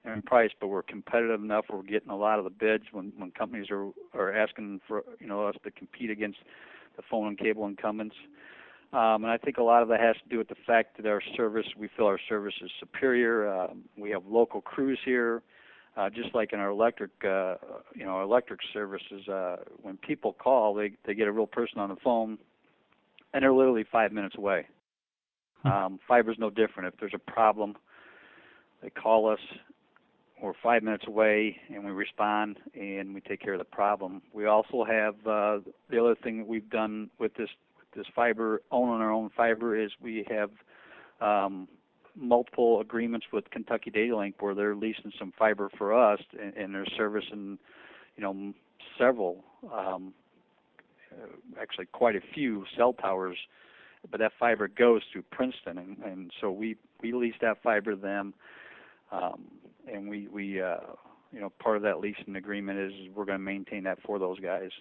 in 0.03 0.21
price, 0.23 0.51
but 0.59 0.67
we're 0.67 0.83
competitive 0.83 1.43
enough. 1.43 1.65
We're 1.69 1.83
getting 1.83 2.09
a 2.09 2.17
lot 2.17 2.39
of 2.39 2.43
the 2.43 2.49
bids 2.49 2.85
when 2.91 3.13
when 3.17 3.31
companies 3.31 3.67
are 3.69 3.91
are 4.13 4.33
asking 4.33 4.81
for 4.87 5.03
you 5.19 5.27
know 5.27 5.47
us 5.47 5.55
to 5.63 5.71
compete 5.71 6.09
against 6.09 6.39
the 6.95 7.03
phone 7.09 7.27
and 7.27 7.37
cable 7.37 7.65
incumbents. 7.65 8.15
Um, 8.93 9.23
and 9.23 9.27
I 9.27 9.37
think 9.37 9.57
a 9.57 9.63
lot 9.63 9.83
of 9.83 9.87
that 9.89 10.01
has 10.01 10.17
to 10.23 10.29
do 10.29 10.37
with 10.37 10.49
the 10.49 10.55
fact 10.67 10.97
that 10.97 11.05
our 11.05 11.21
service, 11.37 11.65
we 11.77 11.87
feel 11.95 12.07
our 12.07 12.19
service 12.27 12.55
is 12.61 12.69
superior. 12.77 13.49
Um, 13.49 13.83
we 13.97 14.09
have 14.09 14.25
local 14.25 14.59
crews 14.59 14.99
here, 15.05 15.41
uh, 15.95 16.09
just 16.09 16.35
like 16.35 16.51
in 16.51 16.59
our 16.59 16.71
electric, 16.71 17.11
uh, 17.23 17.55
you 17.95 18.03
know, 18.03 18.21
electric 18.21 18.59
services. 18.73 19.27
Uh, 19.29 19.57
when 19.81 19.95
people 19.97 20.33
call, 20.33 20.73
they 20.73 20.91
they 21.05 21.13
get 21.13 21.27
a 21.27 21.31
real 21.31 21.47
person 21.47 21.79
on 21.79 21.89
the 21.89 21.95
phone, 22.03 22.37
and 23.33 23.43
they're 23.43 23.53
literally 23.53 23.85
five 23.89 24.11
minutes 24.11 24.35
away. 24.37 24.65
Hmm. 25.63 25.67
Um, 25.67 25.99
fiber's 26.07 26.37
no 26.39 26.49
different. 26.49 26.93
If 26.93 26.99
there's 26.99 27.13
a 27.13 27.31
problem, 27.31 27.75
they 28.81 28.89
call 28.89 29.29
us. 29.29 29.39
We're 30.41 30.53
five 30.63 30.81
minutes 30.81 31.05
away, 31.07 31.57
and 31.69 31.85
we 31.85 31.91
respond, 31.91 32.57
and 32.73 33.13
we 33.13 33.21
take 33.21 33.41
care 33.41 33.53
of 33.53 33.59
the 33.59 33.65
problem. 33.65 34.23
We 34.33 34.47
also 34.47 34.83
have 34.83 35.15
uh, 35.27 35.59
the 35.91 35.99
other 35.99 36.15
thing 36.15 36.39
that 36.39 36.47
we've 36.47 36.69
done 36.69 37.11
with 37.19 37.35
this 37.35 37.49
this 37.95 38.07
fiber, 38.15 38.61
owning 38.71 39.01
our 39.01 39.11
own 39.11 39.29
fiber, 39.35 39.77
is 39.77 39.91
we 40.01 40.25
have 40.29 40.49
um, 41.19 41.67
multiple 42.15 42.79
agreements 42.81 43.27
with 43.31 43.49
Kentucky 43.51 43.89
Data 43.91 44.17
Link 44.17 44.35
where 44.39 44.55
they're 44.55 44.75
leasing 44.75 45.11
some 45.19 45.33
fiber 45.37 45.69
for 45.77 45.93
us, 45.93 46.19
and, 46.41 46.55
and 46.55 46.73
they're 46.73 46.85
servicing, 46.97 47.57
you 48.15 48.23
know, 48.23 48.53
several, 48.97 49.43
um, 49.71 50.13
uh, 51.11 51.61
actually 51.61 51.85
quite 51.85 52.15
a 52.15 52.21
few 52.33 52.65
cell 52.75 52.93
towers. 52.93 53.37
But 54.09 54.19
that 54.19 54.31
fiber 54.39 54.67
goes 54.67 55.01
through 55.11 55.23
Princeton, 55.31 55.77
and, 55.77 55.97
and 56.03 56.31
so 56.41 56.51
we 56.51 56.75
we 57.01 57.13
lease 57.13 57.35
that 57.41 57.61
fiber 57.61 57.91
to 57.91 57.97
them, 57.97 58.33
um, 59.11 59.45
and 59.91 60.09
we 60.09 60.27
we 60.27 60.61
uh, 60.61 60.77
you 61.31 61.39
know 61.39 61.51
part 61.59 61.77
of 61.77 61.83
that 61.83 61.99
leasing 61.99 62.35
agreement 62.35 62.79
is 62.79 62.91
we're 63.13 63.25
going 63.25 63.37
to 63.37 63.43
maintain 63.43 63.83
that 63.83 63.99
for 64.03 64.19
those 64.19 64.39
guys. 64.39 64.71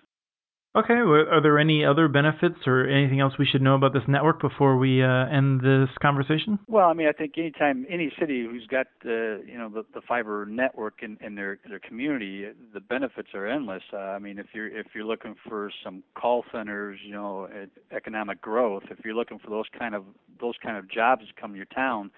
Okay. 0.77 0.95
Are 0.95 1.43
there 1.43 1.59
any 1.59 1.85
other 1.85 2.07
benefits 2.07 2.55
or 2.65 2.87
anything 2.87 3.19
else 3.19 3.35
we 3.37 3.47
should 3.47 3.61
know 3.61 3.75
about 3.75 3.93
this 3.93 4.05
network 4.07 4.41
before 4.41 4.77
we 4.77 5.03
uh, 5.03 5.27
end 5.27 5.61
this 5.63 5.89
conversation? 6.01 6.61
Well, 6.69 6.89
I 6.89 6.93
mean, 6.93 7.09
I 7.09 7.13
think 7.13 7.37
anytime 7.37 7.87
any 7.91 8.13
city 8.21 8.47
who's 8.49 8.69
got 8.69 8.87
uh, 9.05 9.43
you 9.43 9.59
know 9.59 9.69
the, 9.69 9.85
the 9.95 10.01
fiber 10.07 10.47
network 10.47 11.03
in, 11.03 11.19
in 11.21 11.35
their 11.35 11.59
their 11.69 11.81
community, 11.81 12.47
the 12.73 12.79
benefits 12.79 13.31
are 13.35 13.49
endless. 13.49 13.83
Uh, 13.93 13.97
I 13.97 14.21
mean, 14.21 14.39
if 14.39 14.47
you're 14.55 14.69
if 14.69 14.87
you're 14.95 15.05
looking 15.05 15.35
for 15.49 15.73
some 15.83 16.05
call 16.15 16.45
centers, 16.53 17.01
you 17.05 17.15
know, 17.15 17.49
economic 17.91 18.41
growth, 18.41 18.85
if 18.93 19.05
you're 19.05 19.15
looking 19.15 19.41
for 19.41 19.51
those 19.51 19.67
kind 19.77 19.97
of 19.97 20.05
those 20.41 20.55
kind 20.63 20.77
of 20.77 20.89
jobs 20.89 21.27
to 21.27 21.41
come 21.41 21.51
to 21.51 21.57
your 21.57 21.67
town, 21.67 22.13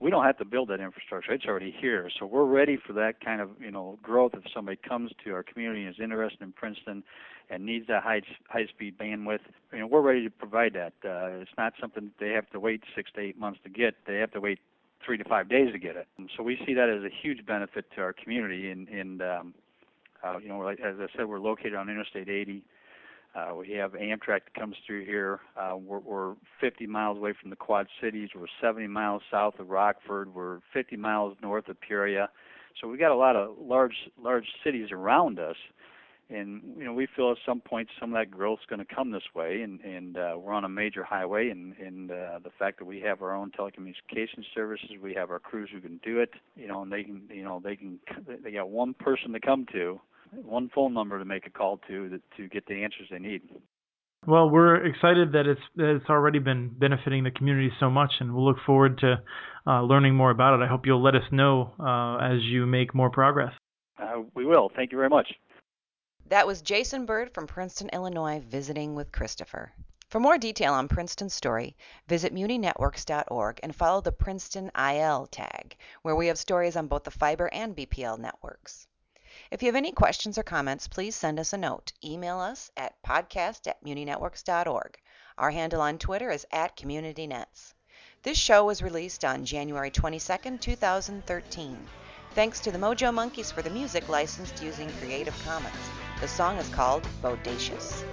we 0.00 0.10
don't 0.10 0.24
have 0.24 0.38
to 0.38 0.44
build 0.44 0.68
that 0.68 0.80
infrastructure. 0.80 1.32
It's 1.32 1.44
already 1.44 1.74
here. 1.78 2.10
So 2.18 2.24
we're 2.24 2.44
ready 2.44 2.78
for 2.84 2.94
that 2.94 3.22
kind 3.22 3.40
of, 3.40 3.50
you 3.60 3.70
know, 3.70 3.98
growth 4.02 4.32
if 4.34 4.44
somebody 4.54 4.78
comes 4.78 5.12
to 5.24 5.34
our 5.34 5.42
community 5.42 5.84
and 5.84 5.94
is 5.94 6.00
interested 6.02 6.40
in 6.40 6.52
Princeton 6.52 7.04
and 7.50 7.66
needs 7.66 7.86
that 7.88 8.02
high 8.02 8.22
high 8.48 8.66
speed 8.66 8.96
bandwidth. 8.98 9.40
You 9.72 9.80
know, 9.80 9.86
we're 9.86 10.00
ready 10.00 10.24
to 10.24 10.30
provide 10.30 10.72
that. 10.72 10.94
Uh, 11.04 11.40
it's 11.40 11.50
not 11.58 11.74
something 11.78 12.10
they 12.18 12.30
have 12.30 12.48
to 12.50 12.60
wait 12.60 12.82
six 12.96 13.10
to 13.14 13.20
eight 13.20 13.38
months 13.38 13.60
to 13.64 13.68
get. 13.68 13.94
They 14.06 14.16
have 14.16 14.30
to 14.32 14.40
wait 14.40 14.58
three 15.04 15.18
to 15.18 15.24
five 15.24 15.48
days 15.48 15.72
to 15.72 15.78
get 15.78 15.96
it. 15.96 16.06
So 16.36 16.42
we 16.42 16.58
see 16.66 16.74
that 16.74 16.88
as 16.88 17.02
a 17.04 17.10
huge 17.22 17.44
benefit 17.44 17.86
to 17.96 18.02
our 18.02 18.12
community. 18.12 18.70
And, 18.70 18.88
and 18.88 19.22
um, 19.22 19.54
uh, 20.24 20.38
you 20.38 20.48
know, 20.48 20.66
as 20.66 20.76
I 20.82 21.06
said, 21.16 21.26
we're 21.26 21.38
located 21.38 21.74
on 21.74 21.88
Interstate 21.88 22.28
80. 22.28 22.62
Uh, 23.34 23.54
we 23.54 23.70
have 23.70 23.92
Amtrak 23.92 24.44
that 24.44 24.54
comes 24.54 24.74
through 24.86 25.04
here. 25.04 25.40
Uh, 25.56 25.76
we're, 25.76 26.00
we're 26.00 26.34
50 26.60 26.86
miles 26.86 27.16
away 27.16 27.32
from 27.40 27.50
the 27.50 27.56
Quad 27.56 27.86
Cities. 28.02 28.30
We're 28.34 28.46
70 28.60 28.88
miles 28.88 29.22
south 29.30 29.58
of 29.60 29.68
Rockford. 29.68 30.34
We're 30.34 30.58
50 30.72 30.96
miles 30.96 31.36
north 31.40 31.68
of 31.68 31.80
Peoria. 31.80 32.28
So 32.80 32.88
we 32.88 32.98
got 32.98 33.12
a 33.12 33.16
lot 33.16 33.36
of 33.36 33.56
large 33.60 33.94
large 34.20 34.46
cities 34.64 34.88
around 34.92 35.38
us, 35.38 35.56
and 36.30 36.62
you 36.78 36.84
know 36.84 36.92
we 36.92 37.06
feel 37.14 37.30
at 37.32 37.38
some 37.44 37.60
point 37.60 37.88
some 37.98 38.14
of 38.14 38.18
that 38.20 38.30
growth 38.30 38.60
is 38.60 38.66
going 38.68 38.84
to 38.84 38.94
come 38.94 39.10
this 39.10 39.34
way. 39.34 39.62
And 39.62 39.80
and 39.80 40.16
uh, 40.16 40.34
we're 40.38 40.52
on 40.52 40.64
a 40.64 40.68
major 40.68 41.02
highway, 41.02 41.50
and 41.50 41.76
and 41.78 42.10
uh, 42.10 42.38
the 42.42 42.50
fact 42.58 42.78
that 42.78 42.84
we 42.84 43.00
have 43.00 43.22
our 43.22 43.34
own 43.34 43.50
telecommunications 43.50 44.44
services, 44.54 44.90
we 45.02 45.14
have 45.14 45.30
our 45.30 45.40
crews 45.40 45.68
who 45.72 45.80
can 45.80 46.00
do 46.04 46.20
it. 46.20 46.30
You 46.56 46.68
know, 46.68 46.82
and 46.82 46.92
they 46.92 47.02
can 47.02 47.22
you 47.28 47.42
know 47.42 47.60
they 47.62 47.76
can 47.76 47.98
they 48.42 48.52
got 48.52 48.70
one 48.70 48.94
person 48.94 49.32
to 49.32 49.40
come 49.40 49.66
to 49.72 50.00
one 50.32 50.70
phone 50.74 50.94
number 50.94 51.18
to 51.18 51.24
make 51.24 51.46
a 51.46 51.50
call 51.50 51.78
to 51.88 52.20
to 52.36 52.48
get 52.48 52.66
the 52.66 52.82
answers 52.82 53.08
they 53.10 53.18
need. 53.18 53.42
Well, 54.26 54.50
we're 54.50 54.84
excited 54.84 55.32
that 55.32 55.46
it's 55.46 55.60
that 55.76 55.96
it's 55.96 56.10
already 56.10 56.40
been 56.40 56.68
benefiting 56.68 57.24
the 57.24 57.30
community 57.30 57.72
so 57.80 57.90
much, 57.90 58.12
and 58.20 58.34
we'll 58.34 58.44
look 58.44 58.58
forward 58.66 58.98
to 58.98 59.22
uh, 59.66 59.82
learning 59.82 60.14
more 60.14 60.30
about 60.30 60.60
it. 60.60 60.62
I 60.62 60.66
hope 60.66 60.84
you'll 60.84 61.02
let 61.02 61.14
us 61.14 61.24
know 61.32 61.72
uh, 61.80 62.18
as 62.18 62.42
you 62.42 62.66
make 62.66 62.94
more 62.94 63.10
progress. 63.10 63.52
Uh, 63.98 64.22
we 64.34 64.44
will. 64.44 64.70
Thank 64.74 64.92
you 64.92 64.98
very 64.98 65.08
much. 65.08 65.28
That 66.28 66.46
was 66.46 66.62
Jason 66.62 67.06
Bird 67.06 67.32
from 67.34 67.46
Princeton, 67.46 67.88
Illinois, 67.92 68.40
visiting 68.46 68.94
with 68.94 69.10
Christopher. 69.10 69.72
For 70.10 70.20
more 70.20 70.38
detail 70.38 70.74
on 70.74 70.88
Princeton's 70.88 71.34
story, 71.34 71.76
visit 72.08 72.34
muninetworks.org 72.34 73.60
and 73.62 73.74
follow 73.74 74.00
the 74.00 74.12
Princeton 74.12 74.70
IL 74.76 75.26
tag, 75.28 75.76
where 76.02 76.16
we 76.16 76.26
have 76.26 76.38
stories 76.38 76.76
on 76.76 76.88
both 76.88 77.04
the 77.04 77.10
fiber 77.10 77.48
and 77.52 77.76
BPL 77.76 78.18
networks. 78.18 78.86
If 79.50 79.62
you 79.62 79.66
have 79.66 79.76
any 79.76 79.90
questions 79.90 80.38
or 80.38 80.44
comments, 80.44 80.86
please 80.86 81.16
send 81.16 81.40
us 81.40 81.52
a 81.52 81.58
note. 81.58 81.92
Email 82.04 82.38
us 82.38 82.70
at 82.76 83.02
podcast 83.02 83.66
at 83.66 83.82
muninetworks.org. 83.84 84.96
Our 85.38 85.50
handle 85.50 85.80
on 85.80 85.98
Twitter 85.98 86.30
is 86.30 86.46
at 86.52 86.76
CommunityNets. 86.76 87.74
This 88.22 88.38
show 88.38 88.64
was 88.64 88.80
released 88.80 89.24
on 89.24 89.44
January 89.44 89.90
22, 89.90 90.58
2013. 90.58 91.88
Thanks 92.32 92.60
to 92.60 92.70
the 92.70 92.78
Mojo 92.78 93.12
Monkeys 93.12 93.50
for 93.50 93.62
the 93.62 93.70
music 93.70 94.08
licensed 94.08 94.62
using 94.62 94.88
Creative 95.00 95.36
Commons. 95.44 95.74
The 96.20 96.28
song 96.28 96.56
is 96.58 96.68
called 96.68 97.02
Bodacious. 97.20 98.04